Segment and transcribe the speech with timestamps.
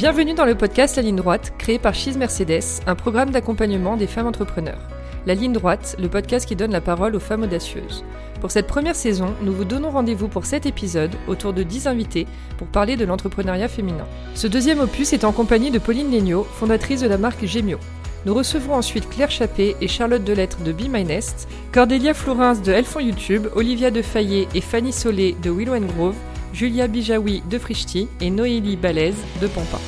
[0.00, 4.06] Bienvenue dans le podcast La Ligne Droite, créé par Cheese Mercedes, un programme d'accompagnement des
[4.06, 4.80] femmes entrepreneurs.
[5.26, 8.02] La Ligne Droite, le podcast qui donne la parole aux femmes audacieuses.
[8.40, 12.26] Pour cette première saison, nous vous donnons rendez-vous pour cet épisode autour de 10 invités
[12.56, 14.06] pour parler de l'entrepreneuriat féminin.
[14.34, 17.78] Ce deuxième opus est en compagnie de Pauline Legnaud, fondatrice de la marque Gemio.
[18.24, 22.72] Nous recevrons ensuite Claire Chappé et Charlotte Delettre de Be My Nest, Cordélia Flourens de
[22.72, 26.16] Elfon YouTube, Olivia Defayet et Fanny Solé de Willow Grove,
[26.52, 29.78] Julia Bijawi de Frichti et Noélie Balèze de Pampa.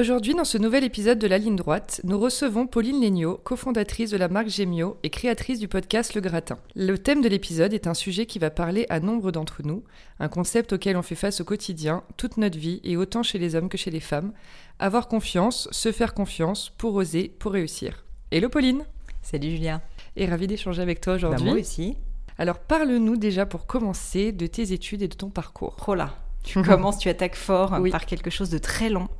[0.00, 4.16] Aujourd'hui, dans ce nouvel épisode de La Ligne Droite, nous recevons Pauline Legnaud, cofondatrice de
[4.16, 6.56] la marque Gemio et créatrice du podcast Le Gratin.
[6.74, 9.84] Le thème de l'épisode est un sujet qui va parler à nombre d'entre nous,
[10.18, 13.54] un concept auquel on fait face au quotidien, toute notre vie, et autant chez les
[13.56, 14.32] hommes que chez les femmes.
[14.78, 18.06] Avoir confiance, se faire confiance, pour oser, pour réussir.
[18.30, 18.84] Hello Pauline
[19.20, 19.82] Salut Julia
[20.16, 21.44] Et ravie d'échanger avec toi aujourd'hui.
[21.44, 21.98] Bah moi aussi.
[22.38, 25.76] Alors parle-nous déjà pour commencer de tes études et de ton parcours.
[25.86, 29.10] Oh là, tu commences, tu attaques fort par quelque chose de très long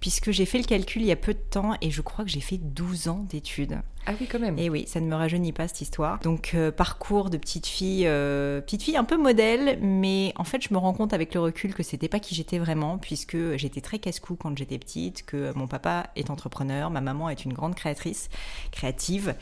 [0.00, 2.30] puisque j'ai fait le calcul il y a peu de temps et je crois que
[2.30, 3.80] j'ai fait 12 ans d'études.
[4.10, 4.58] Ah oui, quand même.
[4.58, 6.18] Et oui, ça ne me rajeunit pas cette histoire.
[6.20, 10.62] Donc, euh, parcours de petite fille, euh, petite fille un peu modèle, mais en fait,
[10.62, 13.82] je me rends compte avec le recul que c'était pas qui j'étais vraiment, puisque j'étais
[13.82, 17.74] très casse-cou quand j'étais petite, que mon papa est entrepreneur, ma maman est une grande
[17.74, 18.30] créatrice,
[18.72, 19.34] créative,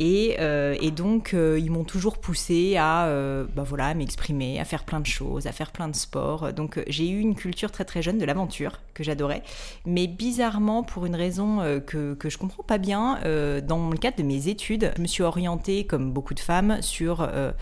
[0.00, 3.08] et, euh, et, donc, ils m'ont toujours poussé à
[3.54, 6.52] bah voilà, m'exprimer, à faire plein de choses, à faire plein de sports.
[6.52, 9.42] Donc, j'ai eu une culture très très jeune de l'aventure que j'adorais.
[9.86, 13.18] Mais bizarrement, pour une raison que, que je comprends pas bien,
[13.62, 17.52] dans le de mes études, je me suis orientée, comme beaucoup de femmes, sur euh,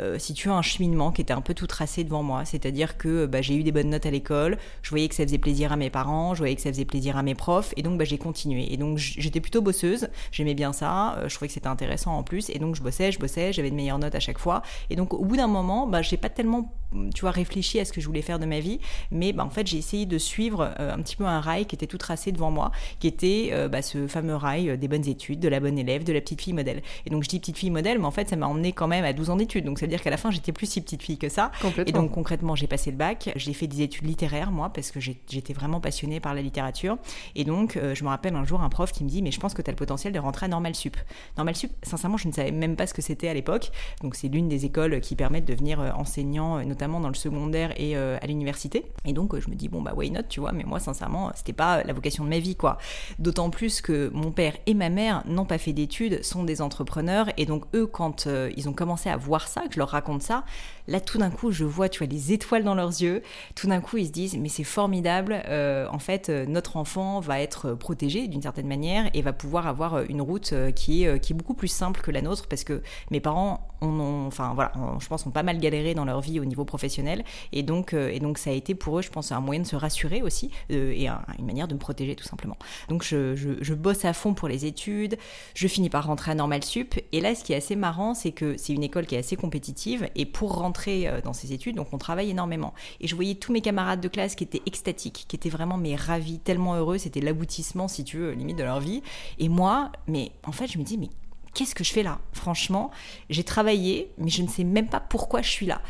[0.00, 2.44] euh, si tu as un cheminement qui était un peu tout tracé devant moi.
[2.44, 5.38] C'est-à-dire que bah, j'ai eu des bonnes notes à l'école, je voyais que ça faisait
[5.38, 7.98] plaisir à mes parents, je voyais que ça faisait plaisir à mes profs, et donc
[7.98, 8.72] bah, j'ai continué.
[8.72, 12.22] Et donc j'étais plutôt bosseuse, j'aimais bien ça, euh, je trouvais que c'était intéressant en
[12.22, 14.62] plus, et donc je bossais, je bossais, j'avais de meilleures notes à chaque fois.
[14.90, 16.72] Et donc au bout d'un moment, bah, j'ai pas tellement,
[17.14, 18.80] tu vois, réfléchi à ce que je voulais faire de ma vie,
[19.10, 21.74] mais bah, en fait j'ai essayé de suivre euh, un petit peu un rail qui
[21.74, 25.48] était tout tracé devant moi, qui était bah, ce fameux rail des bonnes études, de
[25.48, 26.82] la bonne élève, de la petite fille modèle.
[27.06, 29.04] Et donc je dis petite fille modèle, mais en fait ça m'a emmené quand même
[29.04, 31.02] à 12 ans d'études, donc ça veut dire qu'à la fin j'étais plus si petite
[31.02, 31.50] fille que ça.
[31.86, 33.30] Et donc concrètement, j'ai passé le bac.
[33.36, 36.98] J'ai fait des études littéraires, moi, parce que j'étais vraiment passionnée par la littérature.
[37.34, 39.40] Et donc, euh, je me rappelle un jour un prof qui me dit, mais je
[39.40, 40.96] pense que tu as le potentiel de rentrer à Normal Sup.
[41.36, 43.70] Normal Sup, sincèrement, je ne savais même pas ce que c'était à l'époque.
[44.02, 47.14] Donc, c'est l'une des écoles qui permettent de devenir euh, enseignant, euh, notamment dans le
[47.14, 48.86] secondaire et à l'université.
[49.04, 51.52] Et donc, je me dis, bon, bah, why not, tu vois, mais moi, sincèrement, c'était
[51.52, 52.78] pas la vocation de ma vie, quoi.
[53.18, 57.26] D'autant plus que mon père et ma mère n'ont pas fait d'études, sont des entrepreneurs.
[57.36, 58.26] Et donc, eux, quand
[58.56, 60.44] ils ont commencé à voir ça, que je leur raconte ça,
[60.90, 63.22] Là, tout d'un coup, je vois, tu vois, les étoiles dans leurs yeux.
[63.54, 65.40] Tout d'un coup, ils se disent, mais c'est formidable.
[65.46, 69.68] Euh, en fait, euh, notre enfant va être protégé d'une certaine manière et va pouvoir
[69.68, 72.64] avoir euh, une route qui est, qui est beaucoup plus simple que la nôtre parce
[72.64, 72.82] que
[73.12, 76.44] mes parents ont, enfin voilà, je pense, ont pas mal galéré dans leur vie au
[76.44, 79.60] niveau professionnel et donc, et donc ça a été pour eux, je pense, un moyen
[79.60, 82.56] de se rassurer aussi et une manière de me protéger tout simplement.
[82.88, 85.18] Donc je, je, bosse à fond pour les études.
[85.54, 88.32] Je finis par rentrer à Normal Sup et là, ce qui est assez marrant, c'est
[88.32, 91.76] que c'est une école qui est assez compétitive et pour rentrer euh, dans ces études,
[91.76, 92.74] donc on travaille énormément.
[93.00, 95.96] Et je voyais tous mes camarades de classe qui étaient extatiques, qui étaient vraiment mais
[95.96, 99.02] ravis, tellement heureux, c'était l'aboutissement, si tu veux, limite de leur vie.
[99.38, 101.08] Et moi, mais en fait, je me dis, mais
[101.54, 102.18] qu'est-ce que je fais là?
[102.32, 102.90] Franchement,
[103.28, 105.80] j'ai travaillé, mais je ne sais même pas pourquoi je suis là.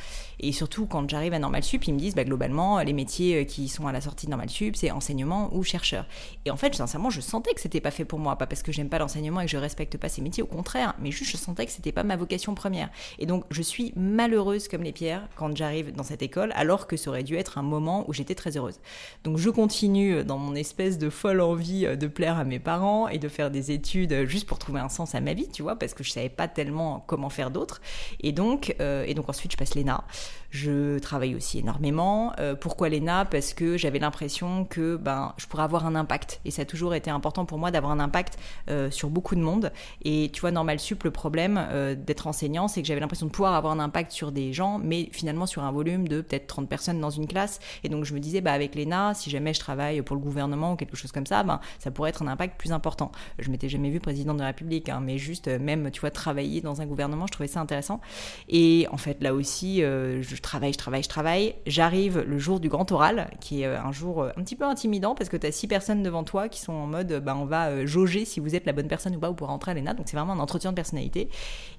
[0.42, 3.44] Et surtout, quand j'arrive à Normal Sup, ils me disent, bah, globalement, les métiers euh,
[3.44, 6.06] qui sont à la sortie de Normal Sup, c'est enseignement ou chercheur.
[6.46, 8.36] Et en fait, sincèrement, je sentais que c'était pas fait pour moi.
[8.36, 10.94] Pas parce que j'aime pas l'enseignement et que je respecte pas ces métiers, au contraire,
[10.98, 12.88] mais juste je sentais que c'était pas ma vocation première.
[13.18, 16.96] Et donc, je suis malheureuse comme les pierres quand j'arrive dans cette école, alors que
[16.96, 18.80] ça aurait dû être un moment où j'étais très heureuse.
[19.24, 23.08] Donc, je continue dans mon espèce de folle envie euh, de plaire à mes parents
[23.08, 25.62] et de faire des études euh, juste pour trouver un sens à ma vie, tu
[25.62, 27.82] vois, parce que je savais pas tellement comment faire d'autres.
[28.20, 30.04] Et donc, et donc ensuite, je passe l'ENA.
[30.50, 32.32] Je travaille aussi énormément.
[32.40, 36.40] Euh, pourquoi l'ENA Parce que j'avais l'impression que ben, je pourrais avoir un impact.
[36.44, 38.36] Et ça a toujours été important pour moi d'avoir un impact
[38.68, 39.72] euh, sur beaucoup de monde.
[40.02, 43.30] Et tu vois, Normal Sup, le problème euh, d'être enseignant, c'est que j'avais l'impression de
[43.30, 46.68] pouvoir avoir un impact sur des gens, mais finalement sur un volume de peut-être 30
[46.68, 47.60] personnes dans une classe.
[47.84, 50.72] Et donc je me disais, bah, avec l'ENA, si jamais je travaille pour le gouvernement
[50.72, 53.12] ou quelque chose comme ça, ben, ça pourrait être un impact plus important.
[53.38, 56.60] Je m'étais jamais vu président de la République, hein, mais juste même, tu vois, travailler
[56.60, 58.00] dans un gouvernement, je trouvais ça intéressant.
[58.48, 59.82] Et en fait, là aussi,
[60.22, 61.54] je travaille, je travaille, je travaille.
[61.66, 65.28] J'arrive le jour du grand oral, qui est un jour un petit peu intimidant parce
[65.30, 68.24] que tu as six personnes devant toi qui sont en mode, bah, on va jauger
[68.24, 69.94] si vous êtes la bonne personne ou pas pour rentrer à l'ENA.
[69.94, 71.28] Donc c'est vraiment un entretien de personnalité.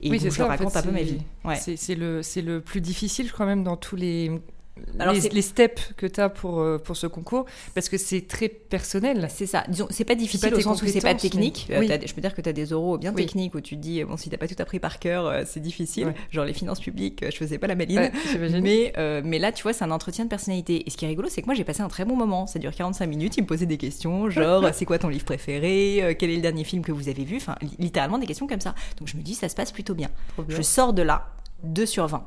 [0.01, 1.21] Et oui, je raconte un peu ma vie.
[1.43, 1.55] Ouais.
[1.55, 4.41] C'est le, le plus difficile, je crois même, dans tous les
[5.00, 7.45] alors les, les, steps que tu as pour, euh, pour ce concours,
[7.75, 9.27] parce que c'est très personnel.
[9.29, 9.63] C'est ça.
[9.68, 11.68] Disons, c'est pas difficile au sens où c'est pas technique.
[11.71, 14.03] Euh, je peux dire que tu as des oraux bien techniques où tu te dis,
[14.03, 16.13] bon, si t'as pas tout appris par cœur, euh, c'est difficile.
[16.29, 18.12] Genre les finances publiques, je faisais pas la maline.
[18.62, 20.88] mais, mais là, tu vois, c'est un entretien de personnalité.
[20.88, 22.47] Et ce qui est rigolo, c'est que moi, j'ai passé un très bon moment.
[22.47, 23.38] Ça dure 45 minutes.
[23.38, 26.63] Il me posait des questions, genre, c'est quoi ton livre préféré Quel est le dernier
[26.63, 27.38] film que vous avez vu?
[27.38, 28.75] Enfin, littéralement des questions comme ça.
[28.97, 30.09] Donc je me dis, ça se passe plutôt bien.
[30.47, 31.27] Je sors de là,
[31.63, 32.25] 2 sur 20.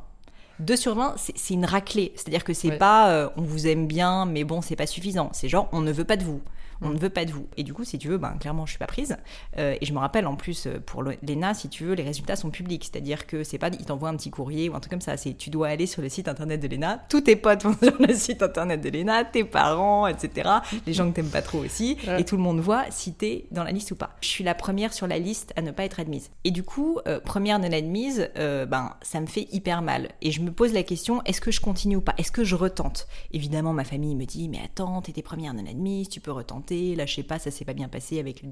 [0.60, 2.12] 2 sur 20, c'est une raclée.
[2.14, 5.30] C'est-à-dire que c'est pas euh, on vous aime bien, mais bon, c'est pas suffisant.
[5.32, 6.40] C'est genre on ne veut pas de vous
[6.84, 7.46] on ne veut pas de vous.
[7.56, 9.16] Et du coup, si tu veux, ben, clairement, je suis pas prise.
[9.58, 12.36] Euh, et je me rappelle en plus, euh, pour l'ENA, si tu veux, les résultats
[12.36, 12.84] sont publics.
[12.84, 15.16] C'est-à-dire que c'est pas, ils t'envoient un petit courrier ou un truc comme ça.
[15.16, 17.02] C'est, tu dois aller sur le site internet de l'ENA.
[17.08, 20.50] Tous tes potes vont sur le site internet de l'ENA, tes parents, etc.
[20.86, 21.96] Les gens que t'aimes pas trop aussi.
[22.18, 24.16] Et tout le monde voit si t'es dans la liste ou pas.
[24.20, 26.30] Je suis la première sur la liste à ne pas être admise.
[26.44, 30.08] Et du coup, euh, première non admise, ben, ça me fait hyper mal.
[30.20, 32.14] Et je me pose la question, est-ce que je continue ou pas?
[32.18, 33.06] Est-ce que je retente?
[33.32, 36.73] Évidemment, ma famille me dit, mais attends, t'étais première non admise, tu peux retenter.
[37.06, 38.42] Sais pas, ça s'est pas bien passé avec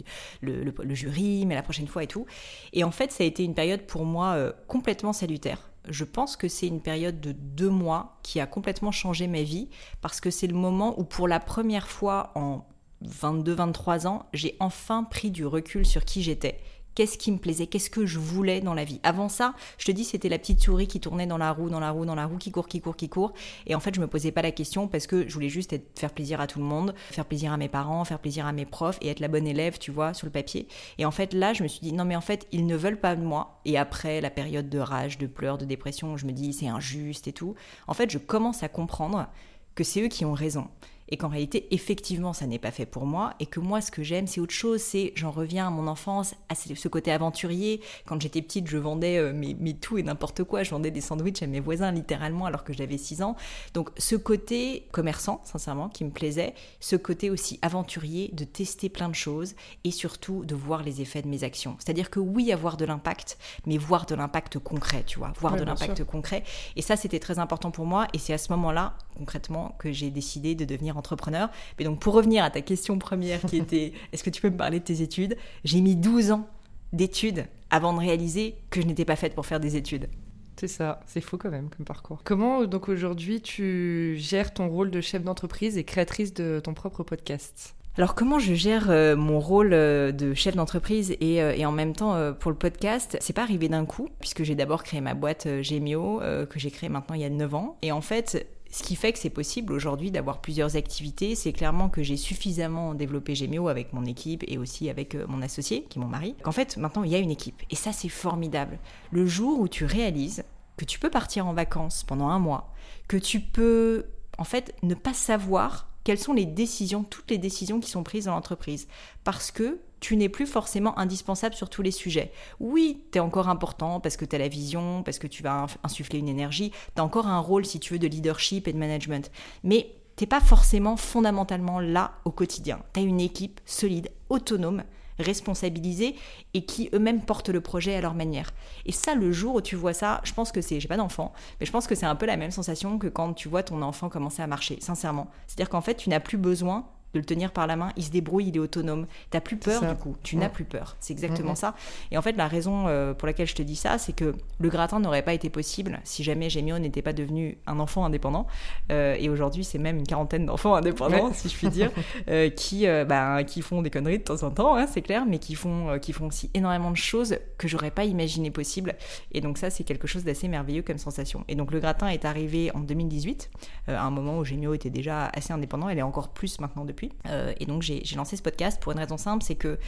[0.41, 2.27] le, jury, mais la prochaine fois et tout.
[2.73, 5.71] Et en fait, ça a été une période pour moi euh, complètement salutaire.
[5.89, 9.69] Je pense que c'est une période de deux mois qui a complètement changé ma vie
[10.01, 12.65] parce que c'est le moment où pour la première fois en
[13.05, 16.61] 22-23 ans, j'ai enfin pris du recul sur qui j'étais
[16.95, 19.01] qu'est-ce qui me plaisait, qu'est-ce que je voulais dans la vie.
[19.03, 21.81] Avant ça, je te dis, c'était la petite souris qui tournait dans la roue, dans
[21.81, 23.33] la roue, dans la roue, qui court, qui court, qui court.
[23.67, 26.13] Et en fait, je me posais pas la question parce que je voulais juste faire
[26.13, 28.99] plaisir à tout le monde, faire plaisir à mes parents, faire plaisir à mes profs
[29.01, 30.69] et être la bonne élève, tu vois, sur le papier.
[30.99, 33.01] Et en fait, là, je me suis dit, non, mais en fait, ils ne veulent
[33.01, 33.61] pas de moi.
[33.65, 37.29] Et après la période de rage, de pleurs, de dépression, je me dis, c'est injuste
[37.29, 37.55] et tout.
[37.87, 39.29] En fait, je commence à comprendre
[39.75, 40.69] que c'est eux qui ont raison
[41.13, 44.03] et qu'en réalité, effectivement, ça n'est pas fait pour moi, et que moi, ce que
[44.03, 47.83] j'aime, c'est autre chose, c'est, j'en reviens à mon enfance, à ce côté aventurier.
[48.07, 51.43] Quand j'étais petite, je vendais euh, mes, tout et n'importe quoi, je vendais des sandwichs
[51.43, 53.37] à mes voisins, littéralement, alors que j'avais 6 ans.
[53.75, 59.11] Donc, ce côté commerçant, sincèrement, qui me plaisait, ce côté aussi aventurier, de tester plein
[59.11, 59.55] de choses,
[59.85, 61.77] et surtout de voir les effets de mes actions.
[61.79, 63.37] C'est-à-dire que oui, avoir de l'impact,
[63.67, 66.43] mais voir de l'impact concret, tu vois, voir de l'impact concret.
[66.75, 70.11] Et ça, c'était très important pour moi, et c'est à ce moment-là, concrètement, que j'ai
[70.11, 71.51] décidé de devenir entrepreneur.
[71.79, 74.57] Mais donc pour revenir à ta question première qui était est-ce que tu peux me
[74.57, 75.37] parler de tes études?
[75.65, 76.49] J'ai mis 12 ans
[76.93, 80.09] d'études avant de réaliser que je n'étais pas faite pour faire des études.
[80.57, 82.21] C'est ça, c'est faux quand même comme parcours.
[82.25, 87.03] Comment donc aujourd'hui tu gères ton rôle de chef d'entreprise et créatrice de ton propre
[87.03, 87.75] podcast?
[87.99, 91.73] Alors comment je gère euh, mon rôle euh, de chef d'entreprise et, euh, et, en
[91.73, 93.19] même temps pour le podcast?
[93.21, 96.89] C'est pas arrivé d'un coup puisque j'ai d'abord créé ma boîte Gemio que j'ai créée
[96.89, 99.75] maintenant il y a 9 ans et en fait ce qui fait que c'est possible
[99.75, 104.57] aujourd'hui d'avoir plusieurs activités, c'est clairement que j'ai suffisamment développé Gemio avec mon équipe et
[104.57, 107.19] aussi avec euh, mon associé, qui est mon mari, qu'en fait maintenant il y a
[107.19, 107.63] une équipe.
[107.71, 108.79] Et ça c'est formidable.
[109.11, 110.43] Le jour où tu réalises
[110.79, 112.73] que tu peux partir en vacances pendant un mois,
[113.09, 114.07] que tu peux
[114.39, 118.27] en fait ne pas savoir quelles sont les décisions, toutes les décisions qui sont prises
[118.27, 118.89] dans l'entreprise.
[119.25, 122.33] Parce que tu n'es plus forcément indispensable sur tous les sujets.
[122.59, 125.67] Oui, tu es encore important parce que tu as la vision, parce que tu vas
[125.85, 128.79] insuffler une énergie, tu as encore un rôle, si tu veux, de leadership et de
[128.79, 129.31] management.
[129.63, 132.81] Mais t'es pas forcément fondamentalement là au quotidien.
[132.93, 134.83] Tu as une équipe solide, autonome,
[135.19, 136.17] responsabilisés
[136.55, 138.51] et qui eux-mêmes portent le projet à leur manière.
[138.87, 141.33] Et ça, le jour où tu vois ça, je pense que c'est, j'ai pas d'enfant,
[141.61, 143.83] mais je pense que c'est un peu la même sensation que quand tu vois ton
[143.83, 145.29] enfant commencer à marcher, sincèrement.
[145.47, 148.11] C'est-à-dire qu'en fait, tu n'as plus besoin de le tenir par la main, il se
[148.11, 149.07] débrouille, il est autonome.
[149.31, 150.97] T'as plus peur du coup, tu n'as plus peur.
[151.01, 151.75] C'est exactement ça.
[152.11, 154.69] Et en fait, la raison euh, pour laquelle je te dis ça, c'est que le
[154.69, 158.47] gratin n'aurait pas été possible si jamais Gémio n'était pas devenu un enfant indépendant.
[158.91, 161.91] Euh, et aujourd'hui, c'est même une quarantaine d'enfants indépendants, si je puis dire,
[162.29, 165.39] euh, qui, bah, qui font des conneries de temps en temps, hein, c'est clair, mais
[165.39, 168.95] qui font, qui font aussi énormément de choses que j'aurais pas imaginé possible.
[169.33, 171.45] Et donc ça, c'est quelque chose d'assez merveilleux comme sensation.
[171.49, 173.51] Et donc le gratin est arrivé en 2018,
[173.89, 175.89] à un moment où Gémio était déjà assez indépendant.
[175.89, 177.02] Elle est encore plus maintenant depuis.
[177.29, 179.79] Euh, et donc j'ai lancé ce podcast pour une raison simple, c'est que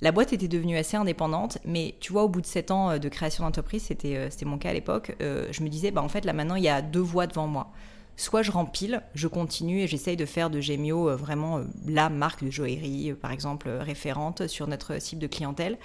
[0.00, 2.98] la boîte était devenue assez indépendante, mais tu vois, au bout de 7 ans euh,
[2.98, 6.24] de création d'entreprise, euh, c'était mon cas à l'époque, je me disais, bah, en fait,
[6.24, 7.70] là maintenant, il y a deux voies devant moi.
[8.16, 12.50] Soit je rempile, je continue et j'essaye de faire de Gemio vraiment la marque de
[12.50, 15.78] joaillerie, par exemple, référente sur notre cible de clientèle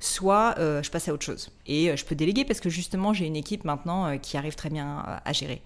[0.00, 1.50] soit je passe à autre chose.
[1.66, 5.02] Et je peux déléguer parce que justement j'ai une équipe maintenant qui arrive très bien
[5.24, 5.62] à gérer.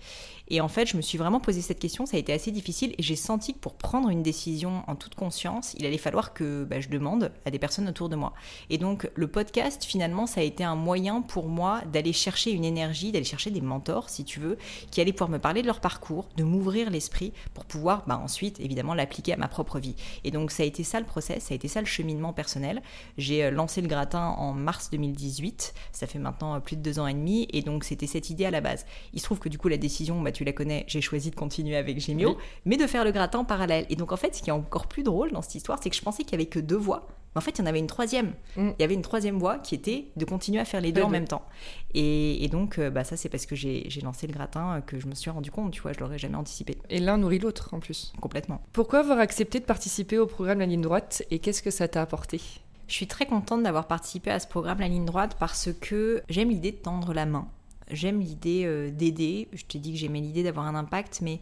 [0.48, 2.94] Et en fait, je me suis vraiment posé cette question, ça a été assez difficile
[2.98, 6.64] et j'ai senti que pour prendre une décision en toute conscience, il allait falloir que
[6.64, 8.32] bah, je demande à des personnes autour de moi.
[8.70, 12.64] Et donc le podcast, finalement, ça a été un moyen pour moi d'aller chercher une
[12.64, 14.56] énergie, d'aller chercher des mentors, si tu veux,
[14.90, 18.60] qui allaient pouvoir me parler de leur parcours, de m'ouvrir l'esprit pour pouvoir bah, ensuite,
[18.60, 19.96] évidemment, l'appliquer à ma propre vie.
[20.24, 22.82] Et donc ça a été ça le process, ça a été ça le cheminement personnel.
[23.18, 26.98] J'ai euh, lancé le gratin en mars 2018, ça fait maintenant euh, plus de deux
[26.98, 28.86] ans et demi, et donc c'était cette idée à la base.
[29.12, 31.36] Il se trouve que du coup la décision, bah, tu la connais, j'ai choisi de
[31.36, 33.86] continuer avec Gémio, mais de faire le gratin en parallèle.
[33.90, 35.96] Et donc en fait, ce qui est encore plus drôle dans cette histoire, c'est que
[35.96, 37.86] je pensais qu'il n'y avait que deux voies en fait, il y en avait une
[37.86, 38.32] troisième.
[38.56, 38.70] Mm.
[38.78, 41.10] Il y avait une troisième voie qui était de continuer à faire les deux en
[41.10, 41.44] même temps.
[41.92, 45.14] Et, donc, euh, bah, ça, c'est parce que j'ai lancé le gratin que je me
[45.14, 46.78] suis rendu compte, tu vois, je l'aurais jamais anticipé.
[46.88, 48.12] Et l'un nourrit l'autre, en plus.
[48.20, 48.62] Complètement.
[48.72, 52.00] Pourquoi avoir accepté de participer au programme La Ligne Droite et qu'est-ce que ça t'a
[52.00, 52.40] apporté?
[52.88, 56.48] Je suis très contente d'avoir participé à ce programme La Ligne Droite parce que j'aime
[56.48, 57.48] l'idée de tendre la main.
[57.90, 59.48] J'aime l'idée euh, d'aider.
[59.52, 61.40] Je t'ai dit que j'aimais l'idée d'avoir un impact, mais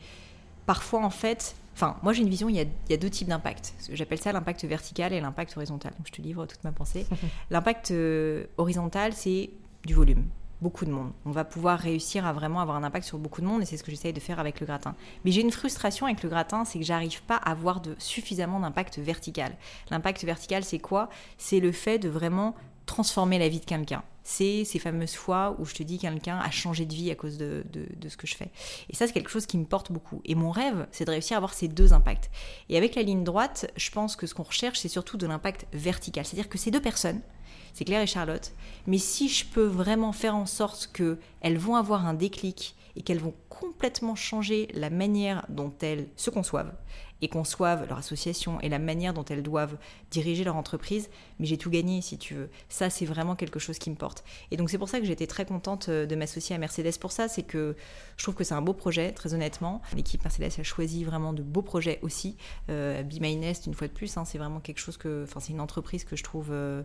[0.67, 3.75] parfois, en fait, Enfin, moi j'ai une vision, il y a, deux types d'impact.
[3.93, 5.93] J'appelle ça l'impact vertical et l'impact horizontal.
[5.99, 7.05] Donc je te livre toute ma pensée.
[7.51, 9.51] l'impact euh, horizontal, c'est
[9.85, 10.25] du volume,
[10.63, 11.11] beaucoup de monde.
[11.25, 13.77] On va pouvoir réussir à vraiment avoir un impact sur beaucoup de monde et c'est
[13.77, 14.95] ce que j'essaye de faire avec le gratin.
[15.25, 18.61] Mais j'ai une frustration avec le gratin, c'est que j'arrive pas à avoir de, suffisamment
[18.61, 19.53] d'impact vertical.
[19.91, 21.11] L'impact vertical, c'est quoi?
[21.39, 22.55] C'est le fait de vraiment
[22.87, 24.03] transformer la vie de quelqu'un.
[24.23, 27.37] C'est ces fameuses fois où je te dis quelqu'un a changé de vie à cause
[27.37, 27.65] de,
[28.09, 28.51] ce que je fais.
[28.89, 30.23] Et ça, c'est quelque chose qui me porte beaucoup.
[30.25, 32.31] Et mon rêve, c'est de réussir à avoir ces deux impacts.
[32.71, 35.67] Et avec la ligne droite, je pense que ce qu'on recherche, c'est surtout de l'impact
[35.75, 36.25] vertical.
[36.25, 37.21] C'est-à-dire que ces deux personnes,
[37.75, 38.53] c'est Claire et Charlotte,
[38.87, 43.19] mais si je peux vraiment faire en sorte qu'elles vont avoir un déclic et qu'elles
[43.19, 46.73] vont complètement changer la manière dont elles se conçoivent,
[47.25, 49.79] et conçoivent leur association et la manière dont elles doivent
[50.11, 52.51] diriger leur entreprise, mais j'ai tout gagné si tu veux.
[52.69, 54.25] Ça, c'est vraiment quelque chose qui me porte.
[54.51, 57.13] Et donc c'est pour ça que j'étais très contente euh, de m'associer à Mercedes pour
[57.13, 57.77] ça, c'est que
[58.19, 59.81] je trouve que c'est un beau projet, très honnêtement.
[59.97, 62.37] L'équipe Mercedes a choisi vraiment de beaux projets aussi.
[62.69, 65.41] Euh, Be My Nest, une fois de plus, hein, c'est vraiment quelque chose que, enfin
[65.41, 66.49] c'est une entreprise que je trouve...
[66.51, 66.83] Euh,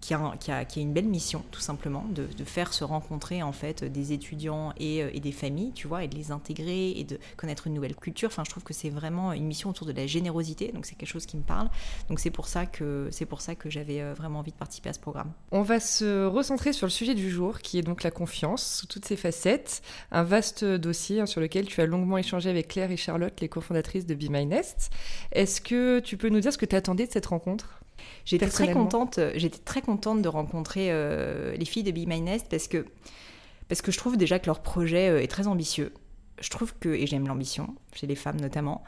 [0.00, 4.72] qui a, une belle mission, tout simplement, de, faire se rencontrer en fait des étudiants
[4.78, 7.74] et, euh, et, des familles, tu vois, et de les intégrer et de connaître une
[7.74, 8.28] nouvelle culture.
[8.28, 11.08] Enfin, je trouve que c'est vraiment une mission autour de la générosité, donc c'est quelque
[11.08, 11.68] chose qui me parle.
[12.08, 14.88] Donc c'est pour ça que c'est pour ça que j'avais euh, vraiment envie de participer
[14.88, 15.32] à ce programme.
[15.52, 18.86] On va se recentrer sur le sujet du jour, qui est donc la confiance sous
[18.86, 22.90] toutes ses facettes, un vaste dossier hein, sur lequel tu as longuement échangé avec Claire
[22.90, 24.90] et Charlotte, les cofondatrices de Be My Nest.
[25.32, 27.79] Est-ce que tu peux nous dire ce que tu attendais de cette rencontre?
[28.24, 29.18] J'étais très contente.
[29.18, 32.86] Euh, j'étais très contente de rencontrer euh, les filles de Be My Nest parce que
[33.68, 35.92] parce que je trouve déjà que leur projet euh, est très ambitieux.
[36.40, 38.82] Je trouve que et j'aime l'ambition chez les femmes notamment.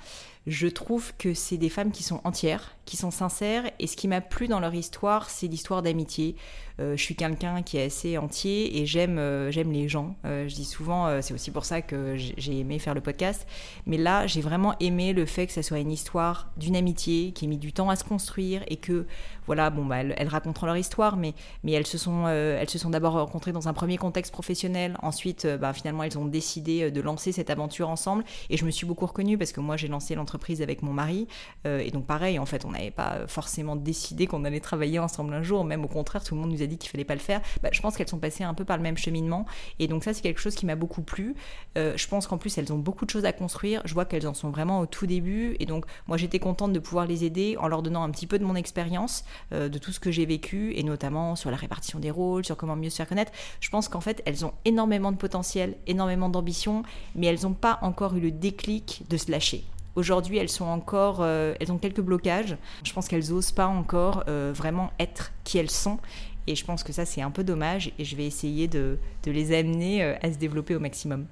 [0.46, 3.70] Je trouve que c'est des femmes qui sont entières, qui sont sincères.
[3.78, 6.34] Et ce qui m'a plu dans leur histoire, c'est l'histoire d'amitié.
[6.80, 10.16] Euh, je suis quelqu'un qui est assez entier et j'aime euh, les gens.
[10.24, 13.46] Euh, je dis souvent, c'est aussi pour ça que j'ai aimé faire le podcast.
[13.86, 17.44] Mais là, j'ai vraiment aimé le fait que ça soit une histoire d'une amitié qui
[17.44, 19.06] a mis du temps à se construire et que
[19.46, 21.34] voilà, bon bah elles, raconteront leur histoire, mais
[21.64, 24.96] mais elles se sont elles sont d'abord rencontrées dans un premier contexte professionnel.
[25.02, 28.24] Ensuite, bah, finalement, elles ont décidé de lancer cette aventure ensemble.
[28.50, 31.26] Et je me suis beaucoup reconnue parce que moi, j'ai lancé l'entreprise avec mon mari.
[31.66, 35.34] Euh, et donc pareil, en fait, on n'avait pas forcément décidé qu'on allait travailler ensemble
[35.34, 35.64] un jour.
[35.64, 37.40] Même au contraire, tout le monde nous a dit qu'il fallait pas le faire.
[37.62, 39.46] Bah, je pense qu'elles sont passées un peu par le même cheminement.
[39.78, 41.34] Et donc ça, c'est quelque chose qui m'a beaucoup plu.
[41.78, 43.82] Euh, je pense qu'en plus, elles ont beaucoup de choses à construire.
[43.84, 45.56] Je vois qu'elles en sont vraiment au tout début.
[45.60, 48.38] Et donc, moi, j'étais contente de pouvoir les aider en leur donnant un petit peu
[48.38, 51.98] de mon expérience, euh, de tout ce que j'ai vécu, et notamment sur la répartition
[51.98, 53.32] des rôles, sur comment mieux se faire connaître.
[53.60, 56.82] Je pense qu'en fait, elles ont énormément de potentiel, énormément d'ambition,
[57.14, 59.64] mais elles n'ont pas encore eu le déclic de se lâcher.
[59.94, 62.56] Aujourd'hui, elles sont encore, euh, elles ont quelques blocages.
[62.82, 65.98] Je pense qu'elles n'osent pas encore euh, vraiment être qui elles sont.
[66.46, 67.92] Et je pense que ça, c'est un peu dommage.
[67.98, 71.26] Et je vais essayer de, les amener euh, à se développer au maximum.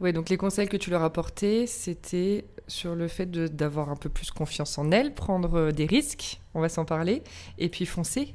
[0.00, 3.96] Oui, donc les conseils que tu leur as apportés, c'était sur le fait d'avoir un
[3.96, 7.22] peu plus confiance en elles, prendre des risques, on va s'en parler,
[7.58, 8.34] et puis foncer,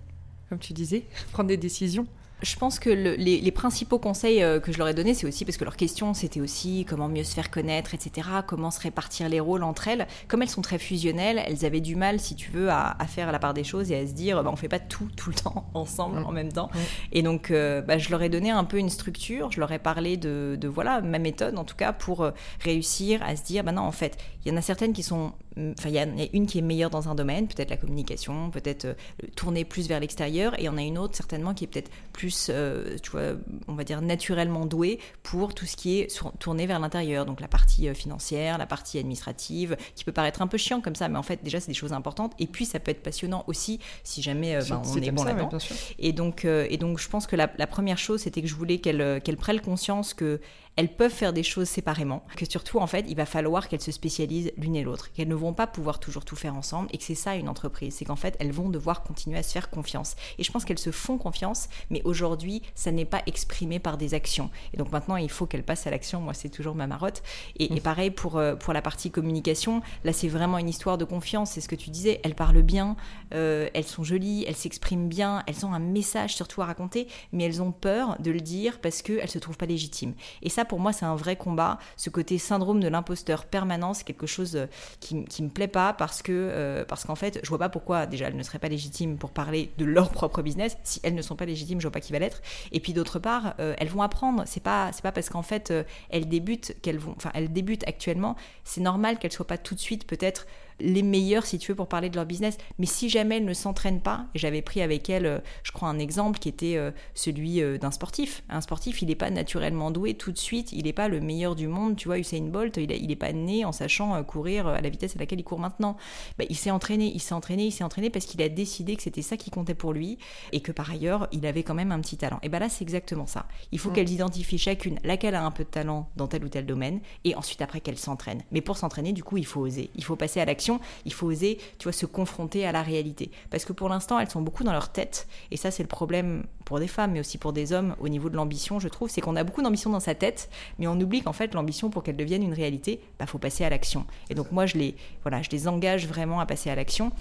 [0.49, 2.05] comme tu disais, prendre des décisions
[2.41, 5.57] je pense que les, principaux conseils euh, que je leur ai donnés, c'est aussi parce
[5.57, 9.39] que leur question, c'était aussi comment mieux se faire connaître, etc., comment se répartir les
[9.39, 10.07] rôles entre elles.
[10.27, 13.39] Comme elles sont très fusionnelles, elles avaient du mal, si tu veux, à, faire la
[13.39, 15.65] part des choses et à se dire, bah, on fait pas tout, tout le temps
[15.73, 16.25] ensemble mm.
[16.25, 16.69] en même temps.
[16.73, 16.79] Mm.
[17.11, 19.79] Et donc, euh, bah, je leur ai donné un peu une structure, je leur ai
[19.79, 22.31] parlé de, voilà, ma méthode, en tout cas, pour euh,
[22.61, 25.33] réussir à se dire, bah non, en fait, il y en a certaines qui sont
[25.57, 28.85] Enfin, il y, a une qui est meilleure dans un domaine, peut-être la communication, peut-être
[28.85, 28.93] euh,
[29.35, 31.91] tourner plus vers l'extérieur, et il y en a une autre certainement qui est peut-être
[32.13, 33.33] plus, euh, tu vois,
[33.67, 37.49] on va dire naturellement douée pour tout ce qui est tourné vers l'intérieur, donc la
[37.49, 41.17] partie euh, financière, la partie administrative, qui peut paraître un peu chiant comme ça, mais
[41.17, 44.21] en fait déjà c'est des choses importantes, et puis ça peut être passionnant aussi si
[44.21, 45.57] jamais ben, on est bon là-dedans.
[45.99, 49.21] Et donc, et donc je pense que la, première chose c'était que je voulais qu'elle
[49.21, 50.39] qu'elle prenne conscience que
[50.75, 53.91] elles peuvent faire des choses séparément, que surtout en fait il va falloir qu'elles se
[53.91, 57.03] spécialisent l'une et l'autre, qu'elles ne vont pas pouvoir toujours tout faire ensemble et que
[57.03, 60.15] c'est ça une entreprise, c'est qu'en fait elles vont devoir continuer à se faire confiance.
[60.37, 64.13] Et je pense qu'elles se font confiance, mais aujourd'hui ça n'est pas exprimé par des
[64.13, 64.49] actions.
[64.73, 67.21] Et donc maintenant il faut qu'elles passent à l'action, moi c'est toujours ma marotte.
[67.57, 71.05] Et, et pareil pour, euh, pour la partie communication, là c'est vraiment une histoire de
[71.05, 72.95] confiance, c'est ce que tu disais, elles parlent bien,
[73.33, 77.43] euh, elles sont jolies, elles s'expriment bien, elles ont un message surtout à raconter, mais
[77.43, 80.13] elles ont peur de le dire parce qu'elles se trouvent pas légitimes.
[80.41, 81.79] Et ça pour moi c'est un vrai combat.
[81.97, 84.65] Ce côté syndrome de l'imposteur permanent, c'est quelque chose euh,
[84.99, 88.05] qui, qui me plaît pas parce que euh, parce qu'en fait, je vois pas pourquoi
[88.05, 90.77] déjà elles ne seraient pas légitimes pour parler de leur propre business.
[90.83, 92.41] Si elles ne sont pas légitimes, je vois pas qui va l'être.
[92.71, 94.43] Et puis d'autre part, euh, elles vont apprendre.
[94.45, 95.73] C'est pas c'est pas parce qu'en fait
[96.09, 98.35] elles débutent qu'elles vont, enfin elles débutent actuellement.
[98.63, 100.45] C'est normal qu'elles soient pas tout de suite peut-être
[100.81, 102.57] les meilleures, si tu veux, pour parler de leur business.
[102.79, 105.89] Mais si jamais elles ne s'entraînent pas, et j'avais pris avec elles, euh, je crois,
[105.89, 108.43] un exemple qui était euh, celui euh, d'un sportif.
[108.49, 111.55] Un sportif, il n'est pas naturellement doué tout de suite, il n'est pas le meilleur
[111.55, 111.95] du monde.
[111.95, 115.19] Tu vois, Usain Bolt, il n'est pas né en sachant courir à la vitesse à
[115.19, 115.97] laquelle il court maintenant.
[116.37, 119.03] Bah, il s'est entraîné, il s'est entraîné, il s'est entraîné parce qu'il a décidé que
[119.03, 120.17] c'était ça qui comptait pour lui
[120.51, 122.39] et que par ailleurs, il avait quand même un petit talent.
[122.43, 123.47] Et bien là, c'est exactement ça.
[123.71, 126.65] Il faut qu'elles identifient chacune laquelle a un peu de talent dans tel ou tel
[126.65, 128.43] domaine et ensuite après qu'elles s'entraînent.
[128.51, 130.70] Mais pour s'entraîner, du coup, il faut oser, il faut passer à l'action
[131.05, 133.31] il faut oser, tu vois, se confronter à la réalité.
[133.49, 136.43] Parce que pour l'instant, elles sont beaucoup dans leur tête, et ça, c'est le problème
[136.65, 139.21] pour des femmes, mais aussi pour des hommes au niveau de l'ambition, je trouve, c'est
[139.21, 140.49] qu'on a beaucoup d'ambition dans sa tête,
[140.79, 143.69] mais on oublie qu'en fait, l'ambition, pour qu'elle devienne une réalité, bah, faut passer à
[143.69, 144.05] l'action.
[144.29, 147.11] Et donc moi, je les, voilà, je les engage vraiment à passer à l'action.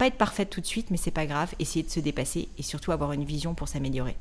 [0.00, 1.54] Pas être parfaite tout de suite, mais c'est pas grave.
[1.58, 4.16] Essayer de se dépasser et surtout avoir une vision pour s'améliorer.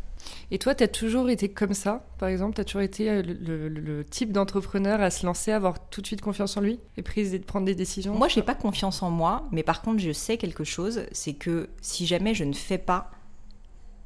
[0.51, 2.55] Et toi, tu as toujours été comme ça, par exemple?
[2.55, 6.05] Tu as toujours été euh, le, type d'entrepreneur à se lancer, à avoir tout de
[6.05, 8.13] suite confiance en lui et prise de prendre des décisions?
[8.13, 11.35] Moi, je n'ai pas confiance en moi, mais par contre, je sais quelque chose c'est
[11.35, 13.11] que si jamais je ne fais pas,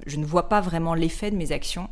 [0.06, 1.90] je ne vois pas vraiment l'effet de mes actions,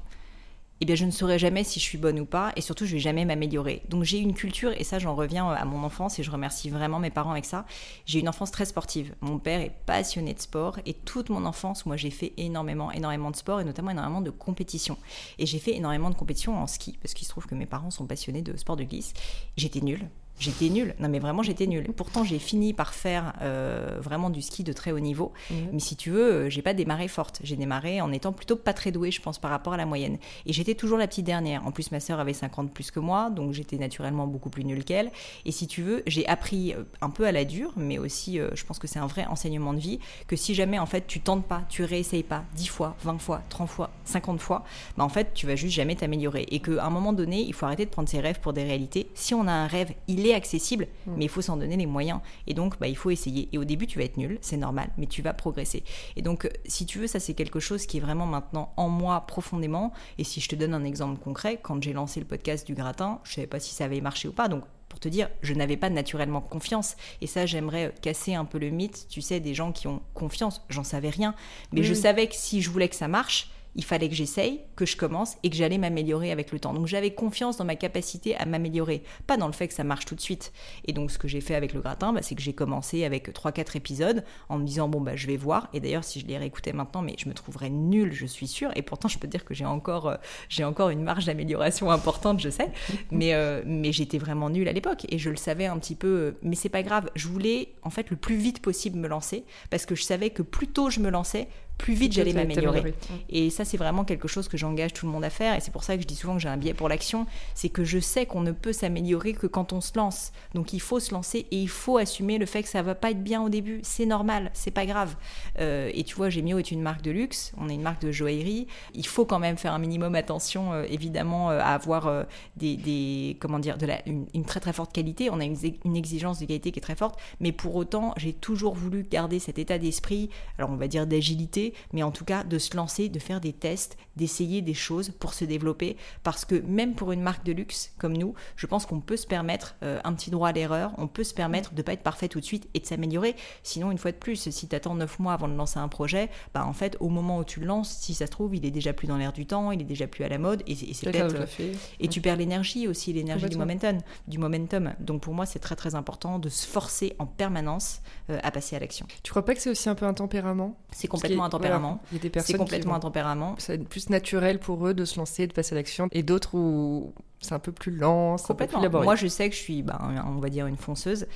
[0.81, 2.93] eh bien je ne saurais jamais si je suis bonne ou pas, et surtout je
[2.93, 3.83] vais jamais m'améliorer.
[3.89, 6.99] Donc j'ai une culture, et ça j'en reviens à mon enfance, et je remercie vraiment
[6.99, 7.65] mes parents avec ça,
[8.05, 9.13] j'ai une enfance très sportive.
[9.21, 13.29] Mon père est passionné de sport, et toute mon enfance, moi j'ai fait énormément, énormément
[13.29, 14.97] de sport, et notamment énormément de compétition.
[15.37, 17.91] Et j'ai fait énormément de compétition en ski, parce qu'il se trouve que mes parents
[17.91, 19.13] sont passionnés de sport de glisse.
[19.57, 20.09] J'étais nulle,
[20.39, 20.95] J'étais nulle.
[20.99, 21.87] Non, mais vraiment, j'étais nulle.
[21.95, 25.31] Pourtant, j'ai fini par faire euh, vraiment du ski de très haut niveau.
[25.51, 25.69] Mhm.
[25.73, 27.39] Mais si tu veux, euh, j'ai pas démarré forte.
[27.43, 30.17] J'ai démarré en étant plutôt pas très douée, je pense, par rapport à la moyenne.
[30.47, 31.65] Et j'étais toujours la petite dernière.
[31.67, 34.83] En plus, ma sœur avait 50 plus que moi, donc j'étais naturellement beaucoup plus nulle
[34.83, 35.11] qu'elle.
[35.45, 38.65] Et si tu veux, j'ai appris euh, un peu à la dure, mais aussi, je
[38.65, 41.45] pense que c'est un vrai enseignement de vie, que si jamais, en fait, tu tentes
[41.45, 44.63] pas, tu réessayes pas 10 fois, 20 fois, 30 fois, 50 fois,
[44.97, 46.47] bah, en fait, tu vas juste jamais t'améliorer.
[46.49, 49.07] Et qu'à un moment donné, il faut arrêter de prendre ses rêves pour des réalités.
[49.13, 51.13] Si on a un rêve, il est accessible, mm.
[51.17, 52.19] mais il faut s'en donner les moyens.
[52.47, 53.49] Et donc, bah, il faut essayer.
[53.51, 55.83] Et au début, tu vas être nul, c'est normal, mais tu vas progresser.
[56.15, 59.21] Et donc, si tu veux, ça, c'est quelque chose qui est vraiment maintenant en moi
[59.27, 59.93] profondément.
[60.17, 63.19] Et si je te donne un exemple concret, quand j'ai lancé le podcast du gratin,
[63.23, 64.47] je savais pas si ça avait marché ou pas.
[64.47, 66.97] Donc, pour te dire, je n'avais pas naturellement confiance.
[67.21, 70.61] Et ça, j'aimerais casser un peu le mythe, tu sais, des gens qui ont confiance.
[70.69, 71.33] J'en savais rien.
[71.71, 74.85] Mais je savais que si je voulais que ça marche, il fallait que j'essaye, que
[74.85, 76.73] je commence et que j'allais m'améliorer avec le temps.
[76.73, 80.05] Donc j'avais confiance dans ma capacité à m'améliorer, pas dans le fait que ça marche
[80.05, 80.51] tout de suite.
[80.85, 83.29] Et donc ce que j'ai fait avec le gratin, bah, c'est que j'ai commencé avec
[83.29, 85.69] 3-4 épisodes en me disant bon bah je vais voir.
[85.73, 88.71] Et d'ailleurs si je les réécoutais maintenant, mais je me trouverais nulle, je suis sûre.
[88.75, 90.15] Et pourtant je peux dire que j'ai encore, euh,
[90.49, 92.71] j'ai encore une marge d'amélioration importante, je sais.
[93.11, 96.07] Mais, euh, mais j'étais vraiment nulle à l'époque et je le savais un petit peu.
[96.07, 99.43] Euh, mais c'est pas grave, je voulais en fait le plus vite possible me lancer
[99.69, 101.47] parce que je savais que plus tôt je me lançais,
[101.81, 102.93] plus vite j'allais m'améliorer.
[103.29, 105.55] Et ça, c'est vraiment quelque chose que j'engage tout le monde à faire.
[105.55, 107.25] Et c'est pour ça que je dis souvent que j'ai un biais pour l'action.
[107.55, 110.31] C'est que je sais qu'on ne peut s'améliorer que quand on se lance.
[110.53, 113.11] Donc il faut se lancer et il faut assumer le fait que ça va pas
[113.11, 113.79] être bien au début.
[113.83, 115.15] C'est normal, c'est pas grave.
[115.59, 117.51] Euh, et tu vois, Gemio est une marque de luxe.
[117.57, 118.67] On est une marque de joaillerie.
[118.93, 122.25] Il faut quand même faire un minimum attention, euh, évidemment, euh, à avoir
[122.57, 125.29] des, comment dire, de la, une, très très forte qualité.
[125.31, 127.19] On a une, une exigence de qualité qui est très forte.
[127.39, 130.29] Mais pour autant, j'ai toujours voulu garder cet état d'esprit.
[130.57, 133.53] Alors on va dire d'agilité mais en tout cas de se lancer, de faire des
[133.53, 135.97] tests, d'essayer des choses pour se développer.
[136.23, 139.27] Parce que même pour une marque de luxe comme nous, je pense qu'on peut se
[139.27, 142.03] permettre euh, un petit droit à l'erreur, on peut se permettre de ne pas être
[142.03, 143.35] parfait tout de suite et de s'améliorer.
[143.63, 146.29] Sinon, une fois de plus, si tu attends 9 mois avant de lancer un projet,
[146.53, 148.71] bah en fait, au moment où tu le lances, si ça se trouve, il est
[148.71, 151.11] déjà plus dans l'air du temps, il est déjà plus à la mode et, c'est
[151.11, 151.35] peut-être.
[151.35, 154.93] Euh, et tu perds l'énergie aussi, l'énergie du momentum, du momentum.
[154.99, 158.75] Donc pour moi, c'est très très important de se forcer en permanence euh, à passer
[158.75, 159.05] à l'action.
[159.23, 160.77] Tu crois pas que c'est aussi un peu un tempérament?
[160.91, 162.01] C'est complètement un tempérament.
[162.11, 163.55] Il y a des personnes c'est complètement un tempérament.
[163.59, 167.13] C'est plus naturel pour eux de se lancer, de passer à l'action, et d'autres où
[167.39, 169.03] c'est un peu plus lent, complètement.
[169.03, 171.27] Moi, je sais que je suis, ben, on va dire, une fonceuse.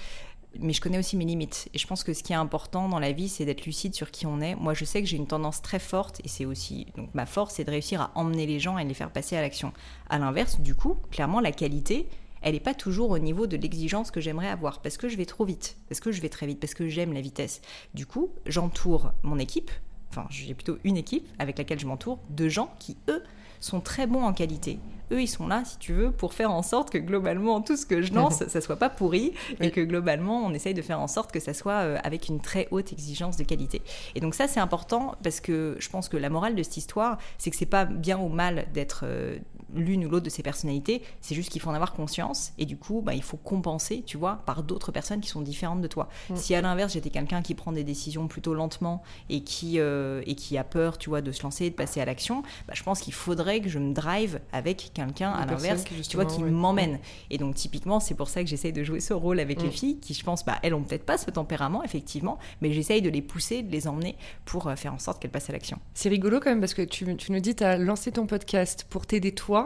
[0.59, 1.69] mais je connais aussi mes limites.
[1.73, 4.11] Et je pense que ce qui est important dans la vie, c'est d'être lucide sur
[4.11, 4.55] qui on est.
[4.55, 7.55] Moi, je sais que j'ai une tendance très forte, et c'est aussi donc ma force,
[7.55, 9.73] c'est de réussir à emmener les gens et les faire passer à l'action.
[10.09, 12.07] À l'inverse, du coup, clairement, la qualité,
[12.41, 15.25] elle n'est pas toujours au niveau de l'exigence que j'aimerais avoir, parce que je vais
[15.25, 17.61] trop vite, parce que je vais très vite, parce que j'aime la vitesse.
[17.93, 19.71] Du coup, j'entoure mon équipe,
[20.09, 23.23] enfin j'ai plutôt une équipe avec laquelle je m'entoure, de gens qui, eux,
[23.59, 24.79] sont très bons en qualité.
[25.11, 27.85] Eux, ils sont là, si tu veux, pour faire en sorte que globalement, tout ce
[27.85, 31.07] que je lance, ça soit pas pourri et que globalement, on essaye de faire en
[31.07, 33.81] sorte que ça soit euh, avec une très haute exigence de qualité.
[34.15, 37.17] Et donc ça, c'est important parce que je pense que la morale de cette histoire,
[37.37, 39.37] c'est que c'est pas bien ou mal d'être euh,
[39.75, 42.77] l'une ou l'autre de ces personnalités, c'est juste qu'il faut en avoir conscience et du
[42.77, 46.09] coup, bah, il faut compenser, tu vois, par d'autres personnes qui sont différentes de toi.
[46.29, 46.35] Mm.
[46.35, 50.35] Si à l'inverse, j'étais quelqu'un qui prend des décisions plutôt lentement et qui, euh, et
[50.35, 53.01] qui a peur, tu vois, de se lancer, de passer à l'action, bah, je pense
[53.01, 56.93] qu'il faudrait que je me drive avec quelqu'un à l'inverse, tu vois, qui m'emmène.
[56.93, 56.99] Mm.
[57.31, 59.71] Et donc, typiquement, c'est pour ça que j'essaye de jouer ce rôle avec les mm.
[59.71, 63.09] filles qui, je pense, bah, elles ont peut-être pas ce tempérament, effectivement, mais j'essaye de
[63.09, 65.79] les pousser, de les emmener pour euh, faire en sorte qu'elles passent à l'action.
[65.93, 68.85] C'est rigolo quand même parce que tu, tu nous dis, tu as lancé ton podcast
[68.89, 69.64] pour t'aider toi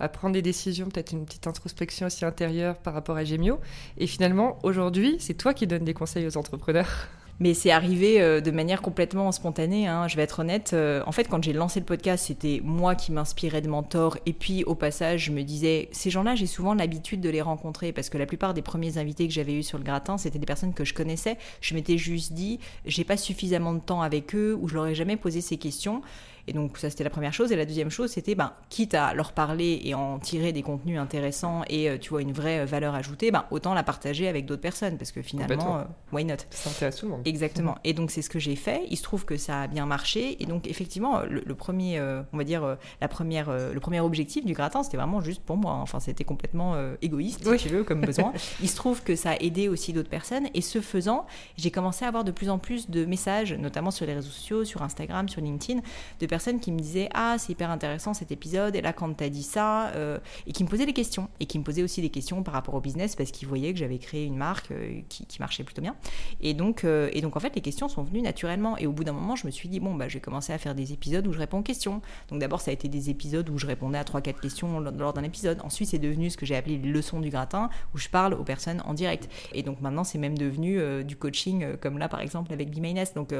[0.00, 3.58] à prendre des décisions, peut-être une petite introspection aussi intérieure par rapport à Gemio.
[3.96, 7.08] Et finalement, aujourd'hui, c'est toi qui donnes des conseils aux entrepreneurs.
[7.40, 10.72] Mais c'est arrivé euh, de manière complètement spontanée, hein, je vais être honnête.
[10.72, 14.18] Euh, en fait, quand j'ai lancé le podcast, c'était moi qui m'inspirais de mentors.
[14.26, 17.92] Et puis, au passage, je me disais, ces gens-là, j'ai souvent l'habitude de les rencontrer
[17.92, 20.46] parce que la plupart des premiers invités que j'avais eus sur le gratin, c'était des
[20.46, 21.38] personnes que je connaissais.
[21.60, 24.96] Je m'étais juste dit, j'ai pas suffisamment de temps avec eux ou je leur ai
[24.96, 26.02] jamais posé ces questions.
[26.48, 27.52] Et donc ça c'était la première chose.
[27.52, 30.98] Et la deuxième chose c'était, ben, quitte à leur parler et en tirer des contenus
[30.98, 34.46] intéressants et euh, tu vois une vraie euh, valeur ajoutée, ben, autant la partager avec
[34.46, 36.36] d'autres personnes parce que finalement, euh, why not?
[36.50, 37.22] Ça intéresse tout le monde.
[37.26, 37.76] Exactement.
[37.84, 38.82] Et donc c'est ce que j'ai fait.
[38.90, 40.42] Il se trouve que ça a bien marché.
[40.42, 42.00] Et donc effectivement, le, premier,
[42.32, 45.74] on va dire, la première, le premier objectif du gratin, c'était vraiment juste pour moi.
[45.74, 48.32] Enfin c'était complètement égoïste, si tu veux, comme besoin.
[48.62, 50.48] Il se trouve que ça a aidé aussi d'autres personnes.
[50.54, 54.06] Et ce faisant, j'ai commencé à avoir de plus en plus de messages, notamment sur
[54.06, 55.80] les réseaux sociaux, sur Instagram, sur LinkedIn,
[56.20, 59.24] de personnes qui me disaient Ah, c'est hyper intéressant cet épisode, et là, quand tu
[59.24, 62.00] as dit ça, euh, et qui me posaient des questions, et qui me posaient aussi
[62.00, 65.00] des questions par rapport au business, parce qu'ils voyaient que j'avais créé une marque euh,
[65.08, 65.94] qui, marchait plutôt bien.
[66.40, 68.76] Et donc, euh, et donc, en fait, les questions sont venues naturellement.
[68.78, 70.58] Et au bout d'un moment, je me suis dit Bon, bah, je vais commencer à
[70.58, 72.00] faire des épisodes où je réponds aux questions.
[72.28, 75.22] Donc, d'abord, ça a été des épisodes où je répondais à 3-4 questions lors d'un
[75.22, 75.60] épisode.
[75.62, 78.44] Ensuite, c'est devenu ce que j'ai appelé les leçons du gratin, où je parle aux
[78.44, 79.28] personnes en direct.
[79.52, 82.80] Et donc, maintenant, c'est même devenu du coaching, comme là, par exemple, avec Be
[83.14, 83.34] Donc,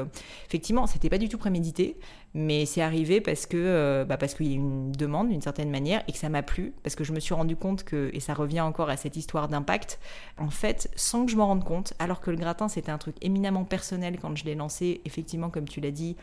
[0.47, 1.97] effectivement, c'était pas du tout prémédité,
[2.33, 5.69] mais c'est arrivé parce que euh, bah parce qu'il y a une demande d'une certaine
[5.69, 8.19] manière et que ça m'a plu parce que je me suis rendu compte que et
[8.19, 9.99] ça revient encore à cette histoire d'impact
[10.37, 13.15] en fait sans que je m'en rende compte alors que le gratin c'était un truc
[13.21, 16.15] éminemment personnel quand je l'ai lancé effectivement comme tu l'as dit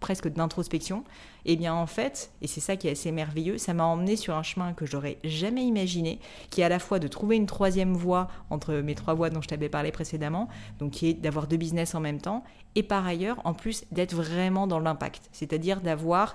[0.00, 1.04] presque d'introspection,
[1.44, 4.16] et eh bien en fait, et c'est ça qui est assez merveilleux, ça m'a emmené
[4.16, 6.18] sur un chemin que j'aurais jamais imaginé,
[6.50, 9.40] qui est à la fois de trouver une troisième voie entre mes trois voies dont
[9.40, 13.06] je t'avais parlé précédemment, donc qui est d'avoir deux business en même temps, et par
[13.06, 16.34] ailleurs, en plus, d'être vraiment dans l'impact, c'est-à-dire d'avoir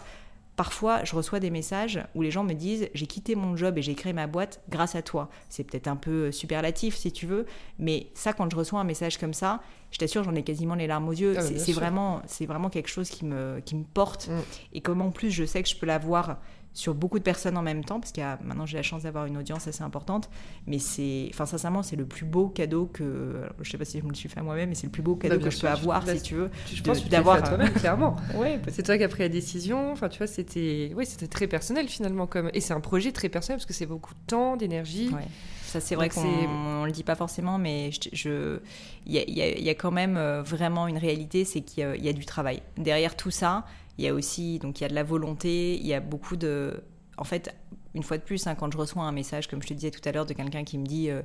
[0.56, 3.82] Parfois, je reçois des messages où les gens me disent j'ai quitté mon job et
[3.82, 5.30] j'ai créé ma boîte grâce à toi.
[5.50, 7.46] C'est peut-être un peu superlatif si tu veux,
[7.78, 10.88] mais ça, quand je reçois un message comme ça, je t'assure, j'en ai quasiment les
[10.88, 11.36] larmes aux yeux.
[11.38, 14.30] Ah, c'est vraiment, c'est vraiment quelque chose qui me, qui me porte.
[14.30, 14.42] Mm.
[14.74, 16.38] Et comme en plus, je sais que je peux l'avoir
[16.76, 19.38] sur beaucoup de personnes en même temps, parce que maintenant j'ai la chance d'avoir une
[19.38, 20.30] audience assez importante,
[20.68, 24.04] mais c'est, enfin sincèrement, c'est le plus beau cadeau que, je sais pas si je
[24.04, 25.70] me le suis fait moi-même, mais c'est le plus beau cadeau bah, que je peux
[25.70, 26.52] avoir, si tu veux.
[26.72, 28.18] Je pense que d'avoir toi-même, clairement.
[28.36, 29.94] ouais, c'est toi qui as pris la décision.
[29.94, 33.30] Enfin, tu vois, c'était, oui, c'était très personnel finalement, comme, et c'est un projet très
[33.30, 35.10] personnel parce que c'est beaucoup de temps, d'énergie.
[35.14, 35.24] Ouais.
[35.64, 38.60] Ça, c'est vrai qu'on ne le dit pas forcément, mais je,
[39.06, 42.26] il y, y, a quand même euh, vraiment une réalité, c'est qu'il y, a du
[42.26, 42.62] travail.
[42.78, 43.66] Derrière tout ça,
[43.98, 46.36] il y a aussi, donc il y a de la volonté, il y a beaucoup
[46.36, 46.84] de...
[47.18, 47.56] En fait,
[47.94, 50.02] une fois de plus, hein, quand je reçois un message, comme je te disais tout
[50.08, 51.10] à l'heure, de quelqu'un qui me dit...
[51.10, 51.22] Euh,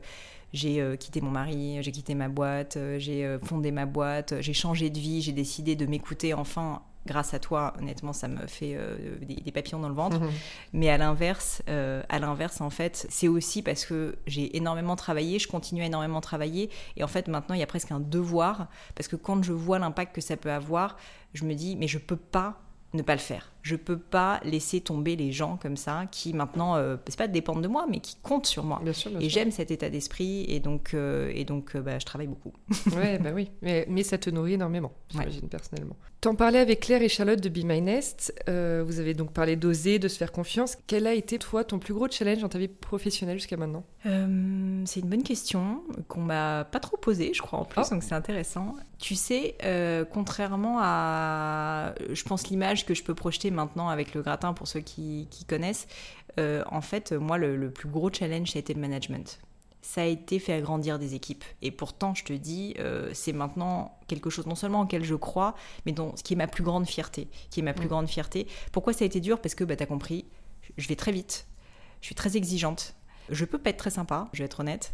[0.53, 4.91] j'ai euh, quitté mon mari, j'ai quitté ma boîte, j'ai fondé ma boîte, j'ai changé
[4.91, 8.97] de vie, j'ai décidé de m'écouter enfin grâce à toi, honnêtement, ça me fait euh,
[9.23, 10.19] des, papillons dans le ventre.
[10.19, 10.31] Mhm.
[10.73, 15.39] Mais à l'inverse, euh, à l'inverse, en fait, c'est aussi parce que j'ai énormément travaillé,
[15.39, 18.69] je continue à énormément travailler, et en fait, maintenant, il y a presque un devoir,
[18.95, 20.97] parce que quand je vois l'impact que ça peut avoir,
[21.35, 22.61] je me dis, mais je peux pas
[22.93, 23.53] ne pas le faire.
[23.63, 27.63] Je peux pas laisser tomber les gens comme ça qui maintenant, euh, c'est pas dépendent
[27.63, 28.81] de moi, mais qui comptent sur moi.
[29.21, 32.53] et j'aime cet état d'esprit et donc, euh, et donc euh, bah, je travaille beaucoup.
[32.97, 35.97] ouais, bah oui, mais, mais, ça te nourrit énormément, j'imagine personnellement.
[36.21, 38.35] T'en parlais avec Claire et Charlotte de Be My Nest.
[38.47, 40.77] vous avez donc parlé d'oser, de se faire confiance.
[40.87, 43.85] Quel a été toi ton plus gros challenge dans ta vie professionnelle jusqu'à maintenant?
[44.05, 47.95] C'est une bonne question qu'on m'a pas trop posée, je crois en plus, oh.
[47.95, 48.77] donc c'est intéressant.
[48.99, 49.57] Tu sais,
[50.13, 54.81] contrairement à, je pense l'image que je peux projeter maintenant avec le gratin pour ceux
[54.81, 55.87] qui, connaissent.
[56.39, 59.41] Euh, en fait, moi, le, plus gros challenge, ça a été le management.
[59.83, 61.45] ça a été faire grandir des équipes.
[61.63, 65.55] Et pourtant, je te dis, euh, c'est maintenant quelque chose non seulement auquel je crois,
[65.87, 67.29] mais dont, ce qui est ma plus grande fierté.
[67.51, 68.47] Qui est ma plus grande fierté.
[68.73, 69.41] Pourquoi ça a été dur?
[69.41, 70.27] Parce que, bah, tu as compris,
[70.77, 71.47] je vais très vite,
[72.01, 72.95] je suis très exigeante,
[73.29, 74.93] je peux pas être très sympa, je vais être honnête.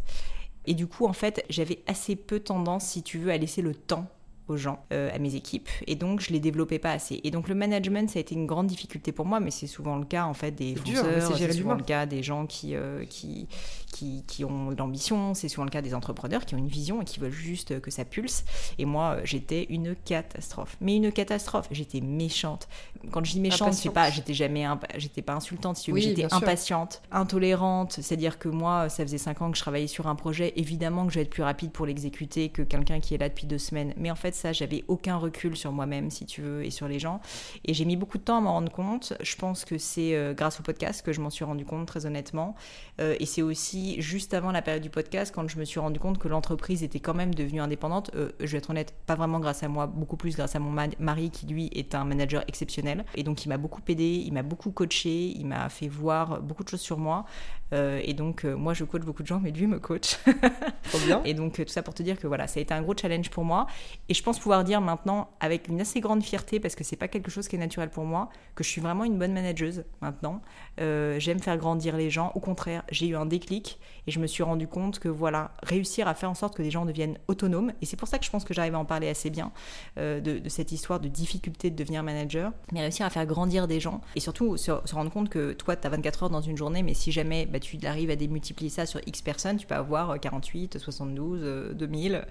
[0.67, 3.75] Et du coup, en fait, j'avais assez peu tendance, si tu veux, à laisser le
[3.75, 4.09] temps
[4.49, 7.21] aux gens, euh, à mes équipes, et donc je les développais pas assez.
[7.25, 9.97] Et donc le management, ça a été une grande difficulté pour moi, mais c'est souvent
[9.97, 13.49] le cas en fait des fonceurs, c'est souvent le cas des gens qui, euh, qui,
[13.93, 17.03] qui, qui, ont de l'ambition, c'est souvent le cas des entrepreneurs qui ont une vision
[17.03, 18.45] et qui veulent juste que ça pulse.
[18.79, 20.77] Et moi, j'étais une catastrophe.
[20.81, 22.69] Mais une catastrophe, j'étais méchante.
[23.11, 27.93] Quand je dis méchante, c'est pas, j'étais jamais, j'étais pas insultante, si j'étais impatiente, intolérante.
[28.03, 30.53] C'est-à-dire que moi, ça faisait cinq ans que je travaillais sur un projet.
[30.57, 33.47] Évidemment que je vais être plus rapide pour l'exécuter que quelqu'un qui est là depuis
[33.47, 33.95] deux semaines.
[33.97, 36.99] Mais en fait, ça, j'avais aucun recul sur moi-même, si tu veux, et sur les
[36.99, 37.21] gens.
[37.65, 39.15] Et j'ai mis beaucoup de temps à m'en rendre compte.
[39.21, 42.07] Je pense que c'est euh, grâce au podcast que je m'en suis rendu compte, très
[42.07, 42.55] honnêtement.
[43.01, 45.99] Euh, et c'est aussi juste avant la période du podcast, quand je me suis rendu
[45.99, 48.11] compte que l'entreprise était quand même devenue indépendante.
[48.15, 50.71] Euh, je vais être honnête, pas vraiment grâce à moi, beaucoup plus grâce à mon
[50.99, 53.05] mari, qui lui est un manager exceptionnel.
[53.15, 56.63] Et donc, il m'a beaucoup aidé, il m'a beaucoup coaché, il m'a fait voir beaucoup
[56.63, 57.25] de choses sur moi.
[57.73, 60.19] Et donc, moi, je coach beaucoup de gens, mais lui me coach.
[60.85, 61.23] Trop bien.
[61.25, 63.31] Et donc, tout ça pour te dire que voilà, ça a été un gros challenge
[63.31, 63.67] pour moi.
[64.09, 67.09] Et je pense pouvoir dire maintenant, avec une assez grande fierté, parce que c'est pas
[67.09, 70.43] quelque chose qui est naturel pour moi, que je suis vraiment une bonne manageuse maintenant.
[70.81, 72.33] Euh, j'aime faire grandir les gens.
[72.35, 76.09] Au contraire, j'ai eu un déclic et je me suis rendu compte que voilà, réussir
[76.09, 77.73] à faire en sorte que les gens deviennent autonomes.
[77.83, 79.53] Et c'est pour ça que je pense que j'arrive à en parler assez bien
[79.99, 83.81] euh, de, cette histoire de difficulté de devenir manager, mais réussir à faire grandir des
[83.81, 86.83] gens et surtout se, rendre compte que toi, tu as 24 heures dans une journée,
[86.83, 90.19] mais si jamais bah, tu arrives à démultiplier ça sur X personnes, tu peux avoir
[90.19, 92.27] 48, 72, 2000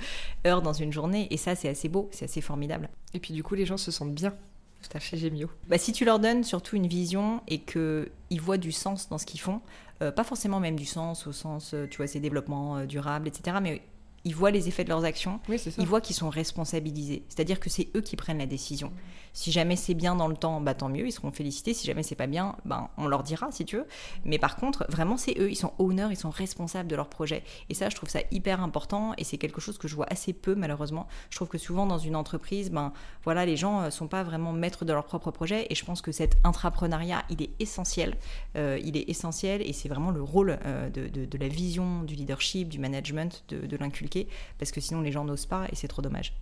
[0.46, 1.28] heures dans une journée.
[1.32, 2.90] Et ça, c'est assez beau, c'est assez formidable.
[3.14, 4.34] Et puis du coup, les gens se sentent bien.
[4.82, 5.50] Tout à fait, Gémio.
[5.68, 9.26] Bah, si tu leur donnes surtout une vision et qu'ils voient du sens dans ce
[9.26, 9.62] qu'ils font,
[10.02, 13.28] euh, pas forcément même du sens au sens, euh, tu vois, c'est développement euh, durable,
[13.28, 13.82] etc., mais
[14.26, 15.40] ils voient les effets de leurs actions,
[15.78, 17.24] ils voient qu'ils sont responsabilisés.
[17.30, 18.92] C'est-à-dire que c'est eux qui prennent la décision.
[19.34, 21.74] Si jamais c'est bien dans le temps, bah, tant mieux, ils seront félicités.
[21.74, 23.86] Si jamais c'est pas bien, ben, on leur dira si tu veux.
[24.24, 27.44] Mais par contre, vraiment, c'est eux, ils sont owners, ils sont responsables de leur projet.
[27.70, 30.34] Et ça, je trouve ça hyper important et c'est quelque chose que je vois assez
[30.34, 31.06] peu malheureusement.
[31.30, 34.54] Je trouve que souvent dans une entreprise, ben, voilà, les gens euh, sont pas vraiment
[34.54, 38.16] maîtres de leur propre projet et je pense que cet intrapreneuriat, il est essentiel.
[38.56, 42.16] Euh, il est essentiel et c'est vraiment le rôle euh, de, de, la vision, du
[42.16, 44.15] leadership, du management, de, de l'inculquer
[44.58, 46.34] parce que sinon les gens n'osent pas et c'est trop dommage.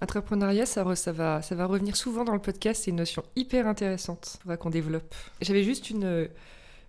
[0.00, 3.68] Entrepreneuriat, ça, ça, va, ça va revenir souvent dans le podcast, c'est une notion hyper
[3.68, 5.14] intéressante, faudra qu'on développe.
[5.40, 6.28] J'avais juste une,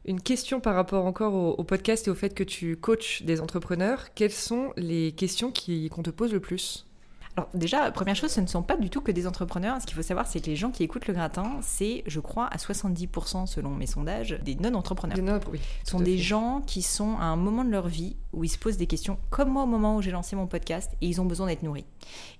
[0.05, 4.13] une question par rapport encore au, podcast et au fait que tu coaches des entrepreneurs.
[4.15, 5.51] Quelles sont les questions
[5.91, 6.85] qu'on te pose le plus?
[7.35, 9.81] Alors déjà, première chose, ce ne sont pas du tout que des entrepreneurs.
[9.81, 12.47] Ce qu'il faut savoir, c'est que les gens qui écoutent le gratin, c'est, je crois,
[12.47, 15.17] à 70% selon mes sondages, des non-entrepreneurs.
[15.17, 18.43] Non, oui, ce sont des gens qui sont à un moment de leur vie où
[18.43, 21.07] ils se posent des questions, comme moi au moment où j'ai lancé mon podcast, et
[21.07, 21.85] ils ont besoin d'être nourris.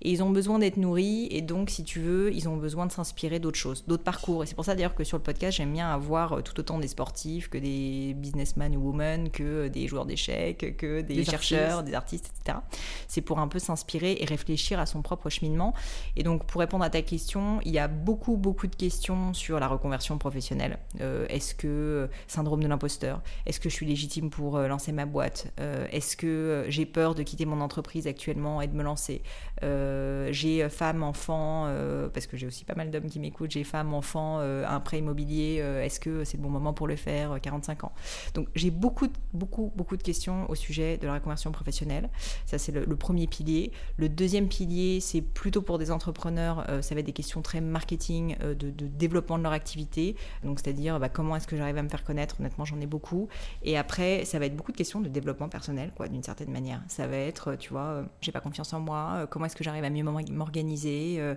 [0.02, 2.92] Et ils ont besoin d'être nourris, et donc, si tu veux, ils ont besoin de
[2.92, 4.42] s'inspirer d'autres choses, d'autres parcours.
[4.42, 6.78] Et c'est pour ça d'ailleurs que sur le podcast, j'aime bien avoir euh, tout autant
[6.78, 11.94] des sportifs que des businessmen ou women, que des joueurs d'échecs, que des, chercheurs, des
[11.94, 12.58] artistes, etc.
[13.06, 15.74] C'est pour un peu s'inspirer et réfléchir à son propre cheminement.
[16.16, 19.60] Et donc, pour répondre à ta question, il y a beaucoup, beaucoup de questions sur
[19.60, 20.78] la reconversion professionnelle.
[21.00, 23.22] Euh, est-ce que euh, syndrome de l'imposteur?
[23.46, 25.52] Est-ce que je suis légitime pour lancer ma boîte?
[25.90, 29.22] Est-ce que j'ai peur de quitter mon entreprise actuellement et de me lancer
[29.62, 33.64] euh, j'ai femme, enfant, euh, parce que j'ai aussi pas mal d'hommes qui m'écoutent, j'ai
[33.64, 37.38] femme, enfant, euh, un prêt immobilier, est-ce que c'est le bon moment pour le faire,
[37.40, 37.92] 45 ans?
[38.34, 42.08] Donc j'ai beaucoup, beaucoup, beaucoup de questions au sujet de la reconversion professionnelle.
[42.46, 43.72] Ça, c'est le, premier pilier.
[43.96, 48.36] Le deuxième pilier, c'est plutôt pour des entrepreneurs, ça va être des questions très marketing,
[48.38, 50.16] de, développement de leur activité.
[50.42, 52.36] Donc, c'est-à-dire, bah, comment est-ce que j'arrive à me faire connaître?
[52.40, 53.28] Honnêtement, j'en ai beaucoup.
[53.62, 56.80] Et après, ça va être beaucoup de questions de développement personnel, quoi, d'une certaine manière.
[56.88, 59.90] Ça va être, tu vois, j'ai pas confiance en moi, comment est-ce que j'arrive à
[59.90, 61.34] mieux m'organiser euh,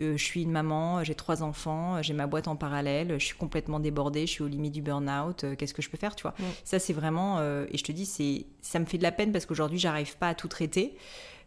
[0.00, 3.36] euh, Je suis une maman, j'ai trois enfants, j'ai ma boîte en parallèle, je suis
[3.36, 5.44] complètement débordée, je suis au limite du burn-out.
[5.44, 8.06] Euh, qu'est-ce que je peux faire, tu vois Ça, c'est vraiment, et je te dis,
[8.06, 10.96] c'est, ça me fait de la peine parce qu'aujourd'hui, j'arrive pas à tout traiter.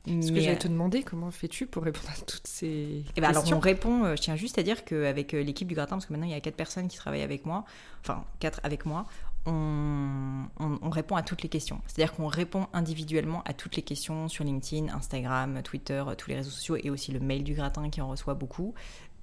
[0.08, 3.44] Ce que j'allais te demander, comment fais-tu pour répondre à toutes ces eh ben Alors
[3.54, 6.32] on répond, je tiens juste à dire qu'avec l'équipe du gratin, parce que maintenant il
[6.32, 7.66] y a quatre personnes qui travaillent avec moi,
[8.02, 9.06] enfin quatre avec moi,
[9.46, 11.82] on, répond à toutes les questions.
[11.88, 16.52] C'est-à-dire qu'on répond individuellement à toutes les questions sur LinkedIn, Instagram, Twitter, tous les réseaux
[16.52, 18.74] sociaux et aussi le mail du gratin qui en reçoit beaucoup.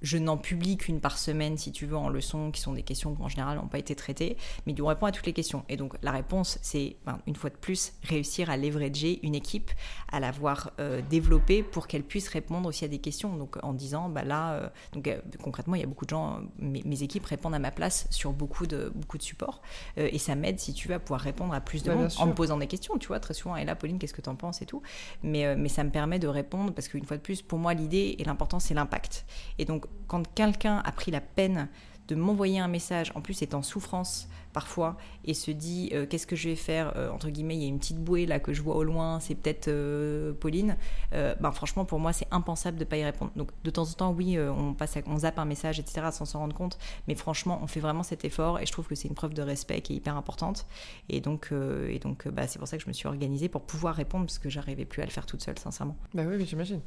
[0.01, 3.15] Je n'en publie qu'une par semaine, si tu veux, en leçon, qui sont des questions
[3.15, 5.63] qui en général n'ont pas été traitées, mais du répond à toutes les questions.
[5.69, 9.71] Et donc la réponse, c'est, ben, une fois de plus, réussir à leverager une équipe,
[10.11, 13.35] à l'avoir euh, développée pour qu'elle puisse répondre aussi à des questions.
[13.35, 16.41] Donc en disant, bah là, euh, donc, euh, concrètement, il y a beaucoup de gens,
[16.59, 19.61] mes, mes, équipes répondent à ma place sur beaucoup de, beaucoup de supports,
[19.97, 22.33] et ça m'aide, si tu veux, à pouvoir répondre à plus de monde en me
[22.33, 24.61] posant des questions, tu vois, très souvent, et là, Pauline, qu'est-ce que tu en penses
[24.61, 24.81] et tout.
[25.21, 28.15] Mais, mais ça me permet de répondre, parce qu'une fois de plus, pour moi, l'idée
[28.17, 29.25] et l'important, c'est l'impact.
[29.59, 31.67] Et donc, quand quelqu'un a pris la peine
[32.07, 36.25] de m'envoyer un message, en plus est en souffrance parfois, et se dit euh, qu'est-ce
[36.25, 38.53] que je vais faire, euh, entre guillemets, il y a une petite bouée là que
[38.53, 40.77] je vois au loin, c'est peut-être euh, Pauline,
[41.11, 43.31] ben, franchement pour moi c'est impensable de ne pas y répondre.
[43.35, 46.39] Donc de temps en temps oui, on, passe on zappe un message, etc., sans s'en
[46.39, 49.15] rendre compte, mais franchement on fait vraiment cet effort, et je trouve que c'est une
[49.15, 50.65] preuve de respect qui est hyper importante,
[51.09, 51.51] et donc,
[51.87, 54.39] et donc bah, c'est pour ça que je me suis organisée pour pouvoir répondre, parce
[54.39, 55.97] que j'arrivais plus à le faire toute seule, sincèrement.
[56.13, 56.81] Bah oui, j'imagine.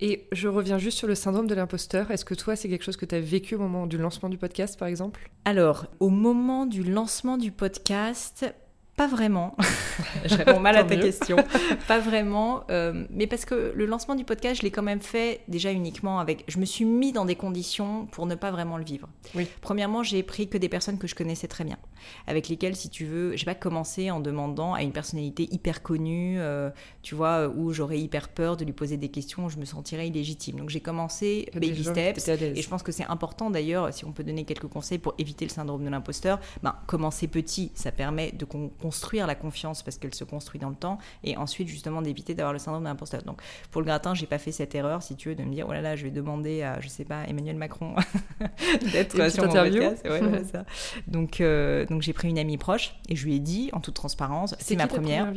[0.00, 2.10] Et je reviens juste sur le syndrome de l'imposteur.
[2.10, 4.38] Est-ce que toi, c'est quelque chose que tu as vécu au moment du lancement du
[4.38, 5.30] podcast, par exemple?
[5.44, 8.54] Alors, au moment du lancement du podcast,
[8.96, 9.56] pas vraiment.
[10.24, 11.36] je réponds mal à ta question.
[11.88, 12.62] Pas vraiment.
[12.70, 16.20] Euh, mais parce que le lancement du podcast, je l'ai quand même fait déjà uniquement
[16.20, 16.44] avec.
[16.46, 19.08] Je me suis mis dans des conditions pour ne pas vraiment le vivre.
[19.34, 19.48] Oui.
[19.60, 21.76] Premièrement, j'ai pris que des personnes que je connaissais très bien,
[22.28, 26.36] avec lesquelles, si tu veux, j'ai pas commencé en demandant à une personnalité hyper connue,
[26.38, 26.70] euh,
[27.02, 30.06] tu vois, où j'aurais hyper peur de lui poser des questions, où je me sentirais
[30.06, 30.56] illégitime.
[30.56, 32.28] Donc j'ai commencé baby steps.
[32.28, 35.44] Et je pense que c'est important d'ailleurs, si on peut donner quelques conseils pour éviter
[35.44, 38.44] le syndrome de l'imposteur, ben, commencer petit, ça permet de
[38.84, 42.52] construire la confiance parce qu'elle se construit dans le temps et ensuite justement d'éviter d'avoir
[42.52, 43.22] le syndrome de l'imposteur.
[43.22, 45.64] Donc pour le gratin, j'ai pas fait cette erreur si tu veux de me dire
[45.66, 47.94] oh là là, je vais demander à je sais pas Emmanuel Macron
[48.92, 50.04] d'être sur mon podcast.
[50.04, 50.20] Ouais,
[50.52, 50.66] ça.
[51.06, 53.94] Donc euh, donc j'ai pris une amie proche et je lui ai dit en toute
[53.94, 55.32] transparence, c'est ma première.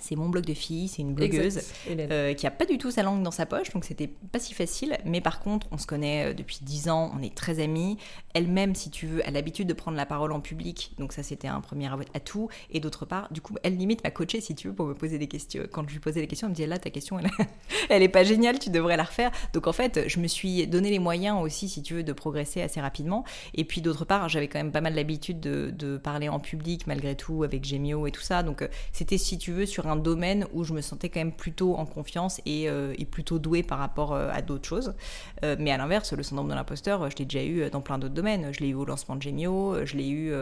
[0.00, 3.02] C'est mon blog de fille, c'est une blogueuse euh, qui a pas du tout sa
[3.02, 4.98] langue dans sa poche, donc c'était pas si facile.
[5.04, 7.98] Mais par contre, on se connaît euh, depuis 10 ans, on est très amis.
[8.34, 11.48] Elle-même, si tu veux, a l'habitude de prendre la parole en public, donc ça c'était
[11.48, 12.48] un premier atout.
[12.70, 15.16] Et d'autre part, du coup, elle limite m'a coachée, si tu veux, pour me poser
[15.18, 15.62] des questions.
[15.70, 17.30] Quand je lui posais des questions, elle me disait là, ta question, elle,
[17.88, 19.30] elle est pas géniale, tu devrais la refaire.
[19.52, 22.62] Donc en fait, je me suis donné les moyens aussi, si tu veux, de progresser
[22.62, 23.24] assez rapidement.
[23.54, 27.14] Et puis d'autre part, j'avais quand même pas mal l'habitude de, parler en public, malgré
[27.14, 28.42] tout, avec Gemio et tout ça.
[28.42, 31.32] Donc euh, c'était, si tu veux, sur un domaine où je me sentais quand même
[31.32, 34.94] plutôt en confiance et, euh, plutôt douée par rapport euh, à d'autres choses.
[35.42, 38.52] mais à l'inverse, le syndrome de l'imposteur, je l'ai déjà eu dans plein d'autres domaines.
[38.52, 40.32] Je l'ai eu au lancement de Gemio, je l'ai eu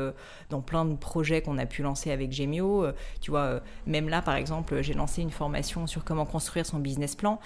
[0.50, 2.86] dans plein de projets qu'on a pu lancer avec Gemio.
[3.20, 7.14] Tu vois, même là, par exemple, j'ai lancé une formation sur comment construire son business
[7.14, 7.38] plan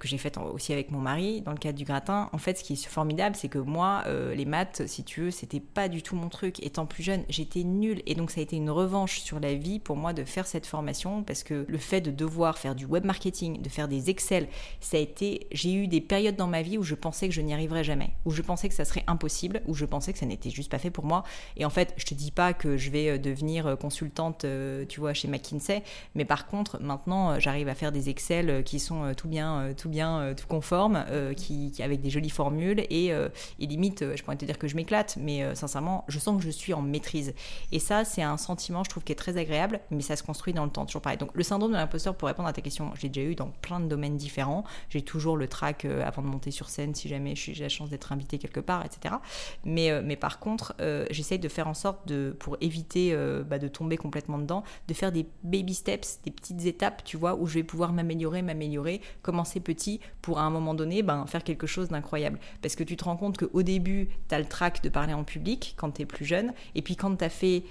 [0.00, 2.28] que j'ai faite aussi avec mon mari dans le cadre du gratin.
[2.32, 5.30] En fait, ce qui est formidable, c'est que moi, euh, les maths, si tu veux,
[5.30, 6.60] c'était pas du tout mon truc.
[6.64, 8.02] Étant plus jeune, j'étais nulle.
[8.06, 10.66] Et donc, ça a été une revanche sur la vie pour moi de faire cette
[10.66, 14.48] formation parce que le fait de devoir faire du web marketing, de faire des Excel,
[14.80, 15.46] ça a été.
[15.52, 18.10] J'ai eu des périodes dans ma vie où je pensais que je n'y arriverais jamais,
[18.24, 20.78] où je pensais que ça serait impossible, où je pensais que ça n'était juste pas
[20.78, 21.22] fait pour moi.
[21.56, 24.46] Et en fait, je te dis pas que je vais euh, devenir euh, consultante,
[24.88, 25.82] tu vois, chez McKinsey,
[26.14, 30.20] mais par contre, maintenant, j'arrive à faire des Excel qui sont tout bien, tout bien,
[30.20, 34.36] euh, tout conforme, euh, qui, avec des jolies formules et, euh, et limite, je pourrais
[34.36, 37.34] te dire que je m'éclate, mais sincèrement, je sens que je suis en maîtrise.
[37.72, 40.52] Et ça, c'est un sentiment, je trouve, qui est très agréable, mais ça se construit
[40.52, 41.18] dans le temps, toujours pareil.
[41.18, 43.80] Donc, le syndrome de l'imposteur, pour répondre à ta question, j'ai déjà eu dans plein
[43.80, 44.64] de domaines différents.
[44.88, 48.12] J'ai toujours le trac avant de monter sur scène, si jamais j'ai la chance d'être
[48.12, 49.16] invité quelque part, etc.
[49.64, 50.74] Mais, mais par contre,
[51.10, 55.12] j'essaye de faire en sorte de, pour éviter bah, de tomber complètement dedans, de faire
[55.12, 59.60] des baby steps, des petites étapes, tu vois, où je vais pouvoir m'améliorer, m'améliorer, commencer
[59.60, 59.79] petit
[60.22, 62.38] pour à un moment donné ben, faire quelque chose d'incroyable.
[62.62, 65.24] Parce que tu te rends compte qu'au début, tu as le trac de parler en
[65.24, 67.64] public quand tu es plus jeune, et puis quand tu as fait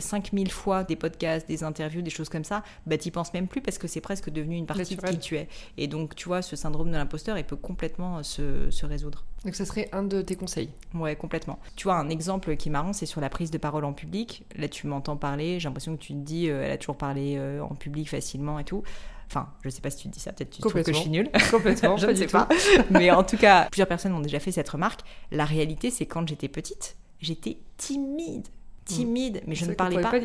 [0.00, 3.46] 5000 euh, fois des podcasts, des interviews, des choses comme ça, bah t'y penses même
[3.46, 5.48] plus parce que c'est presque devenu une partie de qui tu es.
[5.76, 9.24] Et donc, tu vois, ce syndrome de l'imposteur, il peut complètement euh, se, se, résoudre.
[9.44, 11.58] Donc, ça serait un de tes conseils Ouais, complètement.
[11.76, 14.44] Tu vois, un exemple qui est marrant, c'est sur la prise de parole en public.
[14.56, 17.38] Là, tu m'entends parler, j'ai l'impression que tu te dis, euh, elle a toujours parlé
[17.60, 18.82] en public facilement et tout.
[19.30, 21.30] Enfin, je sais pas si tu dis ça, peut-être tu trouves que je suis nulle.
[21.52, 22.48] Complètement, je ne sais pas.
[22.90, 25.02] Mais en tout cas, plusieurs personnes ont déjà fait cette remarque.
[25.30, 28.48] La réalité, c'est quand j'étais petite, j'étais timide
[28.84, 30.10] timide, mais je ne parlais pas.
[30.10, 30.18] pas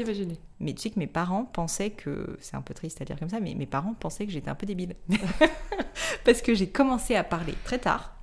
[0.60, 3.30] mais tu sais que mes parents pensaient que, c'est un peu triste à dire comme
[3.30, 4.96] ça, mais mes parents pensaient que j'étais un peu débile.
[6.24, 8.15] Parce que j'ai commencé à parler très tard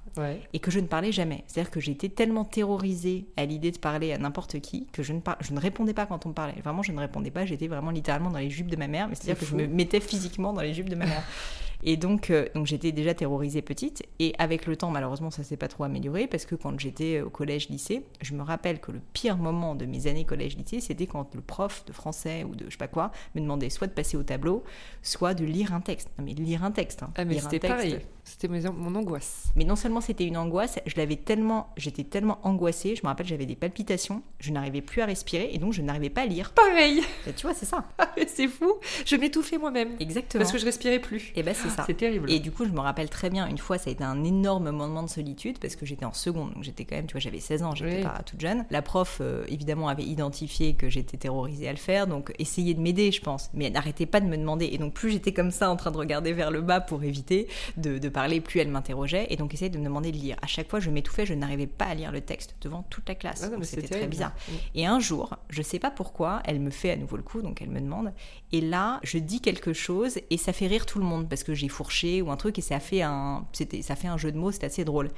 [0.52, 1.44] et que je ne parlais jamais.
[1.46, 5.20] C'est-à-dire que j'étais tellement terrorisée à l'idée de parler à n'importe qui que je ne,
[5.40, 6.60] je ne répondais pas quand on me parlait.
[6.62, 7.46] Vraiment, je ne répondais pas.
[7.46, 10.00] J'étais vraiment littéralement dans les jupes de ma mère, mais c'est-à-dire que je me mettais
[10.00, 11.22] physiquement dans les jupes de ma mère.
[11.82, 14.02] Et donc, euh, donc j'étais déjà terrorisée petite.
[14.18, 17.30] Et avec le temps, malheureusement, ça s'est pas trop amélioré parce que quand j'étais au
[17.30, 21.40] collège-lycée, je me rappelle que le pire moment de mes années collège-lycée, c'était quand le
[21.40, 24.22] prof de français ou de je sais pas quoi me demandait soit de passer au
[24.22, 24.62] tableau,
[25.02, 26.08] soit de lire un texte.
[26.18, 27.02] Non, mais lire un texte.
[27.02, 27.10] Hein.
[27.16, 27.98] Ah, mais c'était pareil.
[28.24, 29.46] C'était mon angoisse.
[29.56, 32.94] Mais non seulement c'était une angoisse, je l'avais tellement, j'étais tellement angoissée.
[32.94, 36.10] Je me rappelle, j'avais des palpitations, je n'arrivais plus à respirer et donc je n'arrivais
[36.10, 36.52] pas à lire.
[36.52, 37.02] Pareil.
[37.36, 37.84] tu vois, c'est ça.
[38.28, 38.74] c'est fou.
[39.04, 39.96] Je m'étouffais moi-même.
[39.98, 40.40] Exactement.
[40.40, 41.28] Parce que je respirais plus.
[41.30, 41.84] Et eh ben c'est ça.
[41.86, 42.30] C'est terrible.
[42.30, 43.46] Et du coup, je me rappelle très bien.
[43.46, 46.54] Une fois, ça a été un énorme moment de solitude parce que j'étais en seconde,
[46.54, 48.64] donc j'étais quand même, tu vois, j'avais 16 ans, j'étais pas toute jeune.
[48.70, 52.80] La prof, euh, évidemment, avait identifié que j'étais terrorisée à le faire, donc essayait de
[52.80, 54.68] m'aider, je pense, mais elle n'arrêtait pas de me demander.
[54.72, 57.48] Et donc plus j'étais comme ça en train de regarder vers le bas pour éviter
[57.76, 60.36] de, de parler, plus elle m'interrogeait et donc essayait de me demander de lire.
[60.42, 63.14] À chaque fois, je m'étouffais, je n'arrivais pas à lire le texte devant toute la
[63.14, 63.42] classe.
[63.44, 64.32] Ah c'était très bizarre.
[64.48, 64.52] Mm.
[64.74, 67.62] Et un jour, je sais pas pourquoi, elle me fait à nouveau le coup, donc
[67.62, 68.12] elle me demande.
[68.52, 71.54] Et là, je dis quelque chose et ça fait rire tout le monde parce que
[71.62, 74.38] j'ai fourché ou un truc et ça fait un, c'était, ça fait un jeu de
[74.38, 75.10] mots, c'est assez drôle.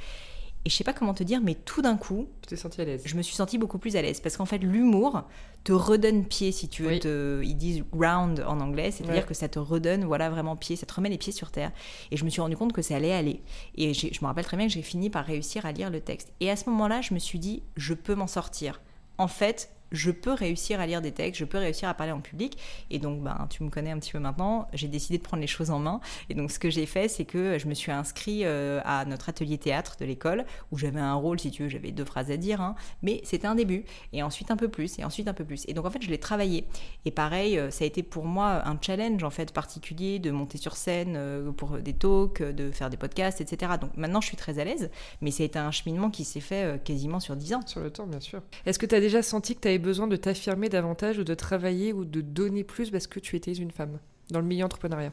[0.66, 2.26] Et je sais pas comment te dire, mais tout d'un coup,
[2.56, 3.02] senti à l'aise.
[3.04, 5.24] Je me suis sentie beaucoup plus à l'aise parce qu'en fait, l'humour
[5.62, 6.98] te redonne pied, si tu veux.
[6.98, 10.86] Te, ils disent ground en anglais, c'est-à-dire que ça te redonne, voilà, vraiment pied, ça
[10.86, 11.70] te remet les pieds sur terre.
[12.10, 13.42] Et je me suis rendu compte que ça allait aller.
[13.76, 16.32] Et je me rappelle très bien que j'ai fini par réussir à lire le texte.
[16.40, 18.80] Et à ce moment-là, je me suis dit, je peux m'en sortir.
[19.18, 22.20] En fait, je peux réussir à lire des textes, je peux réussir à parler en
[22.20, 22.58] public.
[22.90, 25.46] Et donc, ben, tu me connais un petit peu maintenant, j'ai décidé de prendre les
[25.46, 26.00] choses en main.
[26.28, 29.28] Et donc, ce que j'ai fait, c'est que je me suis inscrit euh, à notre
[29.28, 32.36] atelier théâtre de l'école, où j'avais un rôle, si tu veux, j'avais deux phrases à
[32.36, 32.74] dire, hein.
[33.02, 33.84] mais c'était un début.
[34.12, 35.64] Et ensuite un peu plus, et ensuite un peu plus.
[35.68, 36.66] Et donc, en fait, je l'ai travaillé.
[37.04, 40.58] Et pareil, euh, ça a été pour moi un challenge, en fait, particulier, de monter
[40.58, 43.72] sur scène euh, pour des talks, de faire des podcasts, etc.
[43.80, 44.90] Donc, maintenant, je suis très à l'aise,
[45.20, 47.60] mais ça a été un cheminement qui s'est fait quasiment sur dix ans.
[47.66, 48.42] Sur le temps, bien sûr.
[48.66, 51.34] Est-ce que tu as déjà senti que tu avais besoin de t'affirmer davantage ou de
[51.34, 53.98] travailler ou de donner plus parce que tu étais une femme
[54.30, 55.12] dans le milieu entrepreneuriat?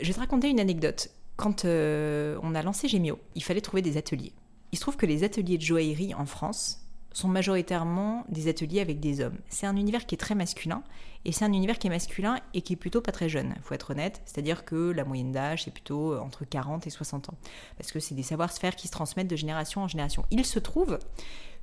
[0.00, 1.10] Je vais te raconter une anecdote.
[1.36, 4.32] Quand euh, on a lancé Gemio, il fallait trouver des ateliers.
[4.72, 6.80] Il se trouve que les ateliers de joaillerie en France
[7.12, 9.38] sont majoritairement des ateliers avec des hommes.
[9.48, 10.82] C'est un univers qui est très masculin
[11.24, 13.74] et c'est un univers qui est masculin et qui est plutôt pas très jeune, faut
[13.74, 14.20] être honnête.
[14.24, 17.38] C'est-à-dire que la moyenne d'âge, c'est plutôt entre 40 et 60 ans.
[17.78, 20.24] Parce que c'est des savoir-faire qui se transmettent de génération en génération.
[20.30, 20.98] Il se trouve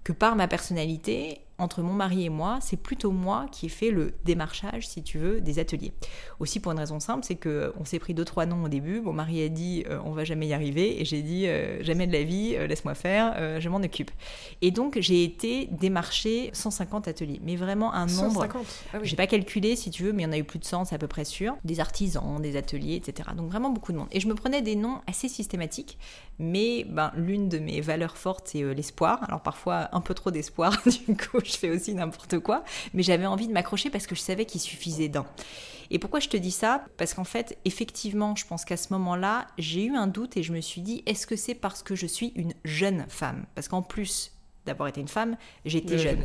[0.03, 3.91] que par ma personnalité, entre mon mari et moi, c'est plutôt moi qui ai fait
[3.91, 5.93] le démarchage, si tu veux, des ateliers.
[6.39, 8.99] Aussi pour une raison simple, c'est que on s'est pris deux trois noms au début.
[8.99, 12.07] Mon mari a dit euh, on va jamais y arriver et j'ai dit euh, jamais
[12.07, 14.09] de la vie, euh, laisse-moi faire, je m'en occupe.
[14.61, 18.41] Et donc j'ai été démarcher 150 ateliers, mais vraiment un nombre.
[18.41, 18.65] 150.
[18.93, 20.65] Ah J'ai pas calculé si tu veux, mais il y en a eu plus de
[20.65, 21.55] 100, c'est à peu près sûr.
[21.63, 23.29] Des artisans, des ateliers, etc.
[23.37, 24.07] Donc vraiment beaucoup de monde.
[24.11, 25.99] Et je me prenais des noms assez systématiques,
[26.39, 29.23] mais ben l'une de mes valeurs fortes c'est l'espoir.
[29.27, 33.25] Alors parfois un peu trop d'espoir, du coup je fais aussi n'importe quoi, mais j'avais
[33.25, 35.25] envie de m'accrocher parce que je savais qu'il suffisait d'un.
[35.89, 36.85] Et pourquoi je te dis ça?
[36.97, 40.53] Parce qu'en fait, effectivement, je pense qu'à ce moment-là, j'ai eu un doute et je
[40.53, 43.45] me suis dit, est-ce que c'est parce que je suis une jeune femme?
[43.55, 44.31] Parce qu'en plus,
[44.65, 46.23] d'avoir été une femme, j'étais jeune.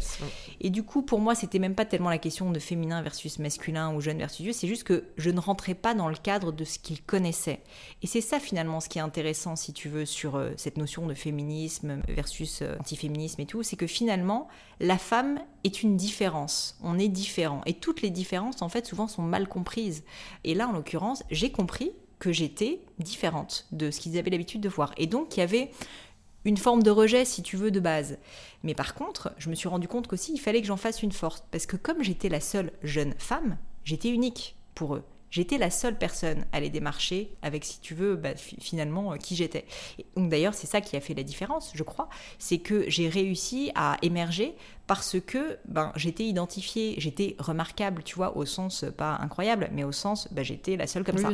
[0.60, 3.94] Et du coup, pour moi, c'était même pas tellement la question de féminin versus masculin
[3.94, 6.64] ou jeune versus vieux, c'est juste que je ne rentrais pas dans le cadre de
[6.64, 7.60] ce qu'ils connaissaient.
[8.02, 11.06] Et c'est ça finalement ce qui est intéressant, si tu veux, sur euh, cette notion
[11.06, 14.48] de féminisme versus euh, antiféminisme et tout, c'est que finalement,
[14.80, 16.78] la femme est une différence.
[16.82, 17.62] On est différent.
[17.66, 20.04] Et toutes les différences, en fait, souvent sont mal comprises.
[20.44, 24.68] Et là, en l'occurrence, j'ai compris que j'étais différente de ce qu'ils avaient l'habitude de
[24.68, 24.92] voir.
[24.96, 25.70] Et donc, il y avait
[26.46, 28.18] une forme de rejet, si tu veux, de base.
[28.62, 31.12] Mais par contre, je me suis rendu compte qu'aussi, il fallait que j'en fasse une
[31.12, 31.44] force.
[31.50, 35.02] Parce que comme j'étais la seule jeune femme, j'étais unique pour eux.
[35.30, 39.36] J'étais la seule personne à les démarcher avec, si tu veux, bah, finalement, euh, qui
[39.36, 39.64] j'étais.
[40.16, 42.08] Donc d'ailleurs, c'est ça qui a fait la différence, je crois.
[42.38, 44.54] C'est que j'ai réussi à émerger
[44.86, 49.82] parce que ben, j'étais identifiée, j'étais remarquable, tu vois, au sens euh, pas incroyable, mais
[49.82, 51.30] au sens, ben, j'étais la seule comme ça.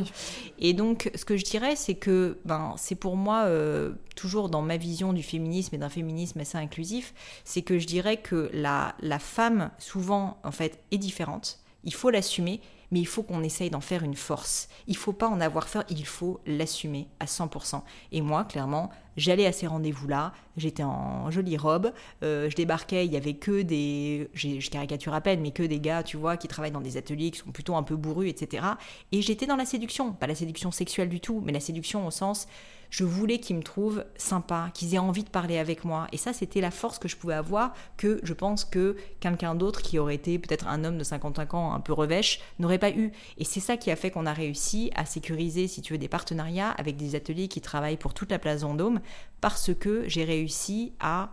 [0.57, 4.63] Et donc, ce que je dirais, c'est que ben, c'est pour moi, euh, toujours dans
[4.63, 7.13] ma vision du féminisme et d'un féminisme assez inclusif,
[7.43, 11.59] c'est que je dirais que la, la femme, souvent, en fait, est différente.
[11.83, 12.61] Il faut l'assumer,
[12.93, 14.69] mais il faut qu'on essaye d'en faire une force.
[14.85, 17.81] Il faut pas en avoir peur, il faut l'assumer à 100%.
[18.11, 21.91] Et moi, clairement, j'allais à ces rendez-vous-là, j'étais en jolie robe,
[22.21, 25.79] euh, je débarquais, il y avait que des, je caricature à peine, mais que des
[25.79, 28.63] gars, tu vois, qui travaillent dans des ateliers, qui sont plutôt un peu bourrus, etc.
[29.11, 32.11] Et j'étais dans la séduction, pas la séduction sexuelle du tout, mais la séduction au
[32.11, 32.47] sens,
[32.93, 36.07] je voulais qu'ils me trouvent sympa, qu'ils aient envie de parler avec moi.
[36.11, 39.81] Et ça, c'était la force que je pouvais avoir, que je pense que quelqu'un d'autre
[39.81, 43.11] qui aurait été peut-être un homme de 55 ans un peu revêche n'aurait pas eu.
[43.39, 46.07] Et c'est ça qui a fait qu'on a réussi à sécuriser, si tu veux, des
[46.07, 49.01] partenariats avec des ateliers qui travaillent pour toute la place Vendôme,
[49.41, 51.31] parce que j'ai réussi à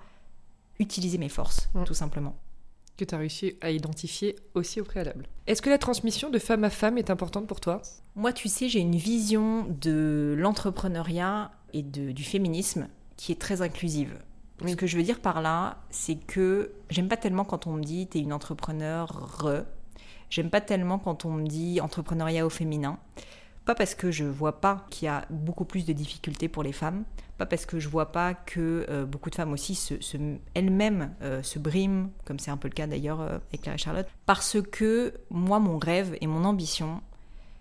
[0.79, 1.85] utiliser mes forces, mmh.
[1.85, 2.39] tout simplement.
[3.01, 5.26] Que tu as réussi à identifier aussi au préalable.
[5.46, 7.82] Est-ce que la transmission de femme à femme est importante pour toi?
[8.14, 13.62] Moi, tu sais, j'ai une vision de l'entrepreneuriat et de, du féminisme qui est très
[13.62, 14.18] inclusive.
[14.66, 17.82] Ce que je veux dire par là, c'est que j'aime pas tellement quand on me
[17.82, 19.64] dit t'es une entrepreneur.
[20.28, 22.98] J'aime pas tellement quand on me dit entrepreneuriat au féminin.
[23.65, 26.73] Pas parce que je vois pas qu'il y a beaucoup plus de difficultés pour les
[26.73, 27.05] femmes,
[27.41, 29.79] pas parce que je vois pas que euh, beaucoup de femmes aussi
[30.55, 33.79] elles-mêmes euh, se briment, comme c'est un peu le cas d'ailleurs euh, avec Claire et
[33.79, 37.01] Charlotte, parce que moi, mon rêve et mon ambition,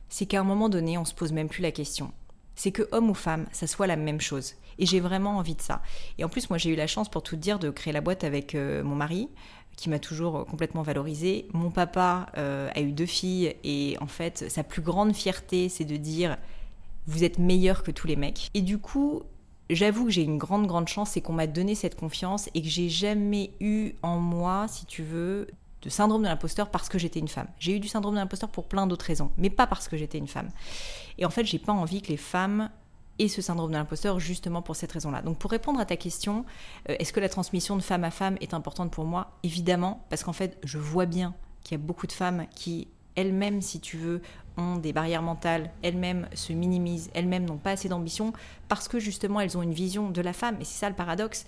[0.10, 2.12] c'est qu'à un moment donné, on se pose même plus la question.
[2.56, 4.56] C'est que homme ou femme, ça soit la même chose.
[4.80, 5.82] Et j'ai vraiment envie de ça.
[6.18, 8.26] Et en plus, moi, j'ai eu la chance, pour tout dire, de créer la boîte
[8.26, 9.30] avec mon mari
[9.80, 11.47] qui m'a toujours complètement valorisée.
[11.53, 15.86] Mon papa euh, a eu deux filles et en fait, sa plus grande fierté, c'est
[15.86, 16.38] de dire
[17.07, 18.49] vous êtes meilleur que tous les mecs.
[18.53, 19.23] Et du coup,
[19.69, 22.67] j'avoue que j'ai une grande, grande chance, c'est qu'on m'a donné cette confiance et que
[22.67, 25.47] j'ai jamais eu en moi, si tu veux,
[25.82, 27.47] de syndrome de l'imposteur parce que j'étais une femme.
[27.57, 30.17] J'ai eu du syndrome de l'imposteur pour plein d'autres raisons, mais pas parce que j'étais
[30.17, 30.49] une femme.
[31.17, 32.69] Et en fait, j'ai pas envie que les femmes
[33.20, 35.22] et ce syndrome de l'imposteur justement pour cette raison-là.
[35.22, 36.45] Donc pour répondre à ta question,
[36.89, 39.32] euh, est-ce que la transmission de femme à femme est importante pour moi?
[39.43, 43.61] Évidemment, parce qu'en fait, je vois bien qu'il y a beaucoup de femmes qui elles-mêmes,
[43.61, 44.22] si tu veux,
[44.57, 48.34] ont des barrières mentales, elles-mêmes se minimisent, elles-mêmes n'ont pas assez d'ambition,
[48.67, 51.45] parce que justement elles ont une vision de la femme, et c'est ça le paradoxe,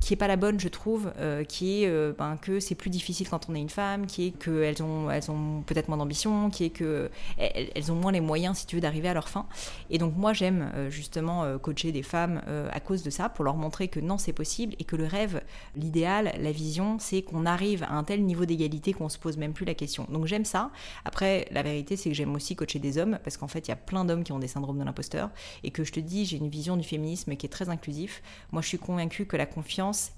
[0.00, 2.88] qui est pas la bonne, je trouve, euh, qui est euh, ben, que c'est plus
[2.88, 6.48] difficile quand on est une femme, qui est qu'elles ont, elles ont peut-être moins d'ambition,
[6.50, 9.46] qui est que elles, ont moins les moyens, si tu veux, d'arriver à leur fin.
[9.90, 12.40] Et donc moi, j'aime euh, justement coacher des femmes
[12.72, 15.42] à cause de ça, pour leur montrer que non, c'est possible et que le rêve,
[15.74, 19.52] l'idéal, la vision, c'est qu'on arrive à un tel niveau d'égalité qu'on se pose même
[19.52, 20.06] plus la question.
[20.10, 20.70] Donc j'aime ça.
[21.04, 23.74] Après, la vérité, c'est que j'aime aussi coacher des hommes, parce qu'en fait, il y
[23.74, 25.30] a plein d'hommes qui ont des syndromes de l'imposteur,
[25.64, 28.22] et que je te dis, j'ai une vision du féminisme qui est très inclusif.
[28.52, 29.65] Moi, je suis convaincue que la confiance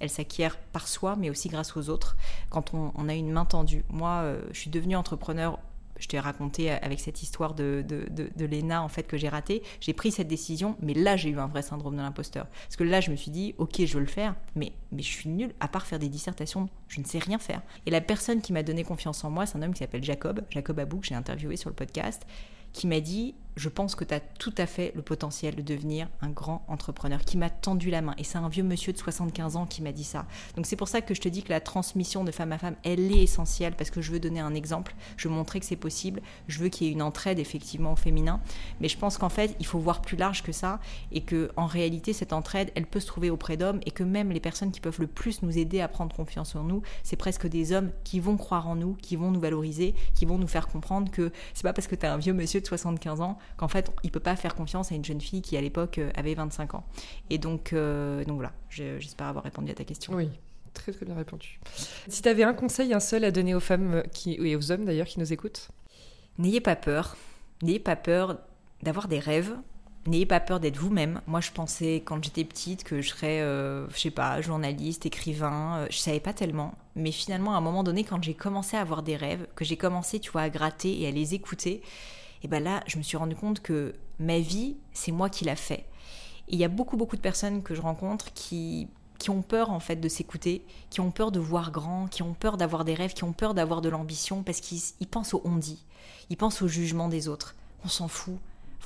[0.00, 2.16] elle s'acquiert par soi, mais aussi grâce aux autres,
[2.50, 3.84] quand on, a une main tendue.
[3.90, 5.58] Moi, euh, je suis devenue entrepreneur
[5.98, 7.84] je t'ai raconté avec cette histoire de,
[8.38, 11.46] Léna en fait que j'ai raté, j'ai pris cette décision, mais là j'ai eu un
[11.46, 12.46] vrai syndrome de l'imposteur.
[12.46, 15.08] Parce que là je me suis dit, ok je veux le faire, mais, mais je
[15.08, 17.62] suis nulle, à part faire des dissertations, je ne sais rien faire.
[17.86, 20.42] Et la personne qui m'a donné confiance en moi, c'est un homme qui s'appelle Jacob,
[20.50, 22.26] Jacob Abou, que j'ai interviewé sur le podcast,
[22.72, 26.08] qui m'a dit je pense que tu as tout à fait le potentiel de devenir
[26.22, 28.14] un grand entrepreneur, qui m'a tendu la main.
[28.18, 30.26] Et c'est un vieux monsieur de 75 ans qui m'a dit ça.
[30.56, 32.76] Donc c'est pour ça que je te dis que la transmission de femme à femme,
[32.84, 35.76] elle est essentielle, parce que je veux donner un exemple, je veux montrer que c'est
[35.76, 38.40] possible, je veux qu'il y ait une entraide effectivement au féminin.
[38.80, 40.80] Mais je pense qu'en fait, il faut voir plus large que ça,
[41.10, 44.30] et que en réalité, cette entraide, elle peut se trouver auprès d'hommes, et que même
[44.30, 47.48] les personnes qui peuvent le plus nous aider à prendre confiance en nous, c'est presque
[47.48, 50.68] des hommes qui vont croire en nous, qui vont nous valoriser, qui vont nous faire
[50.68, 53.68] comprendre que c'est pas parce que tu es un vieux monsieur de 75 ans qu'en
[53.68, 56.34] fait, il peut pas faire confiance à une jeune fille qui, à l'époque, euh, avait
[56.34, 56.84] 25 ans.
[57.30, 60.14] Et donc, euh, donc voilà, j'espère avoir répondu à ta question.
[60.14, 60.30] Oui.
[60.74, 61.58] Très très bien répondu.
[62.06, 64.70] Si tu avais un conseil, un seul à donner aux femmes euh, qui, et aux
[64.70, 65.68] hommes d'ailleurs qui nous écoutent?
[66.38, 67.16] N'ayez pas peur.
[67.62, 68.38] N'ayez pas peur
[68.82, 69.56] d'avoir des rêves.
[70.06, 71.20] N'ayez pas peur d'être vous-même.
[71.26, 75.86] Moi, je pensais quand j'étais petite que je serais, je sais pas, journaliste, écrivain.
[75.90, 76.74] je savais pas tellement.
[76.94, 79.76] Mais finalement, à un moment donné, quand j'ai commencé à avoir des rêves, que j'ai
[79.76, 81.82] commencé, tu vois, à gratter et à les écouter,
[82.42, 85.56] et bien là, je me suis rendu compte que ma vie, c'est moi qui l'a
[85.56, 85.86] fait.
[86.48, 89.70] Et il y a beaucoup, beaucoup de personnes que je rencontre qui, qui ont peur
[89.70, 92.94] en fait de s'écouter, qui ont peur de voir grand, qui ont peur d'avoir des
[92.94, 95.84] rêves, qui ont peur d'avoir de l'ambition parce qu'ils pensent au on-dit,
[96.30, 97.54] ils pensent au jugement des autres.
[97.84, 98.38] On s'en fout.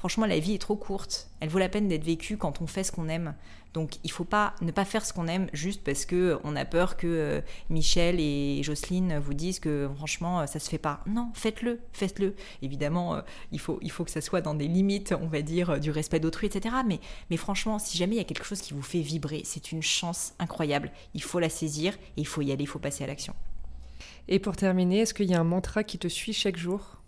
[0.02, 1.28] Franchement, la vie est trop courte.
[1.38, 3.36] Elle vaut la peine d'être vécue quand on fait ce qu'on aime.
[3.72, 6.64] Donc, il faut pas ne pas faire ce qu'on aime juste parce que on a
[6.64, 7.40] peur que euh,
[7.70, 11.04] Michel et Jocelyne vous disent que franchement ça se fait pas.
[11.06, 12.34] Non, faites-le, faites-le.
[12.62, 13.20] Évidemment, euh,
[13.52, 16.18] il faut il faut que ça soit dans des limites, on va dire, du respect
[16.18, 16.74] d'autrui, etc.
[16.84, 16.98] Mais
[17.30, 19.82] mais franchement, si jamais il y a quelque chose qui vous fait vibrer, c'est une
[19.82, 20.90] chance incroyable.
[21.14, 23.36] Il faut la saisir et il faut y aller, il faut passer à l'action.
[24.26, 27.01] Et pour terminer, est-ce qu'il y a un mantra qui te suit chaque jour?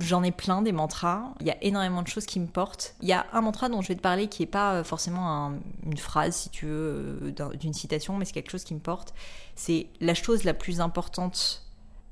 [0.00, 1.34] J'en ai plein des mantras.
[1.40, 2.94] Il y a énormément de choses qui me portent.
[3.02, 5.52] Il y a un mantra dont je vais te parler qui n'est pas euh, forcément
[5.84, 9.12] une phrase, si tu veux, euh, d'une citation, mais c'est quelque chose qui me porte.
[9.54, 11.66] C'est la chose la plus importante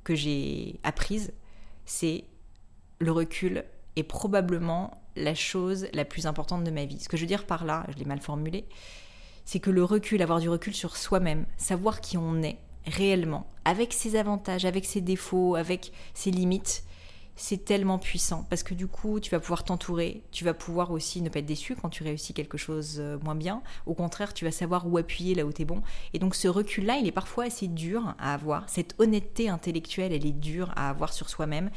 [0.05, 1.33] que j'ai apprise,
[1.85, 2.24] c'est
[2.99, 3.64] le recul
[3.97, 7.01] est probablement la chose la plus importante de ma vie.
[7.01, 8.66] Ce que je veux dire par là, je l'ai mal formulé,
[9.45, 13.93] c'est que le recul, avoir du recul sur soi-même, savoir qui on est réellement, avec
[13.93, 16.85] ses avantages, avec ses défauts, avec ses limites,
[17.41, 21.22] c'est tellement puissant parce que du coup, tu vas pouvoir t'entourer, tu vas pouvoir aussi
[21.22, 23.62] ne pas être déçu quand tu réussis quelque chose euh, moins bien.
[23.86, 25.80] Au contraire, tu vas savoir où appuyer là où tu es bon.
[26.12, 28.68] Et donc ce recul-là, il est parfois assez dur à avoir.
[28.68, 31.70] Cette honnêteté intellectuelle, elle est dure à avoir sur soi-même,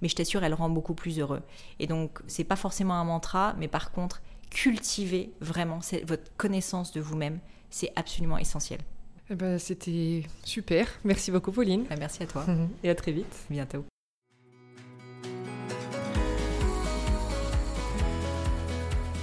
[0.00, 1.42] mais je t'assure, elle rend beaucoup plus heureux.
[1.78, 7.00] Et donc, c'est pas forcément un mantra, mais par contre, cultiver vraiment votre connaissance de
[7.02, 8.80] vous-même, c'est absolument essentiel.
[9.28, 10.88] Eh ben, C'était super.
[11.04, 11.84] Merci beaucoup, Pauline.
[11.90, 12.46] Bah, merci à toi.
[12.82, 13.44] Et à très vite.
[13.50, 13.84] Bientôt.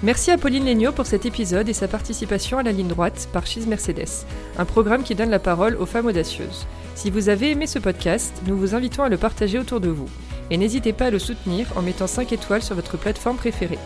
[0.04, 3.48] Merci à Pauline Legnaud pour cet épisode et sa participation à la ligne droite par
[3.48, 4.28] Chise Mercedes,
[4.60, 6.68] un programme qui donne la parole aux femmes audacieuses.
[6.93, 10.08] Si vous avez aimé ce podcast, nous vous invitons à le partager autour de vous.
[10.52, 13.80] Et n'hésitez pas à le soutenir en mettant 5 étoiles sur votre plateforme préférée.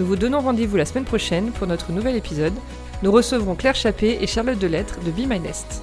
[0.00, 2.54] Nous vous donnons rendez-vous la semaine prochaine pour notre nouvel épisode.
[3.02, 5.82] Nous recevrons Claire Chappé et Charlotte Delettre de Be My Nest.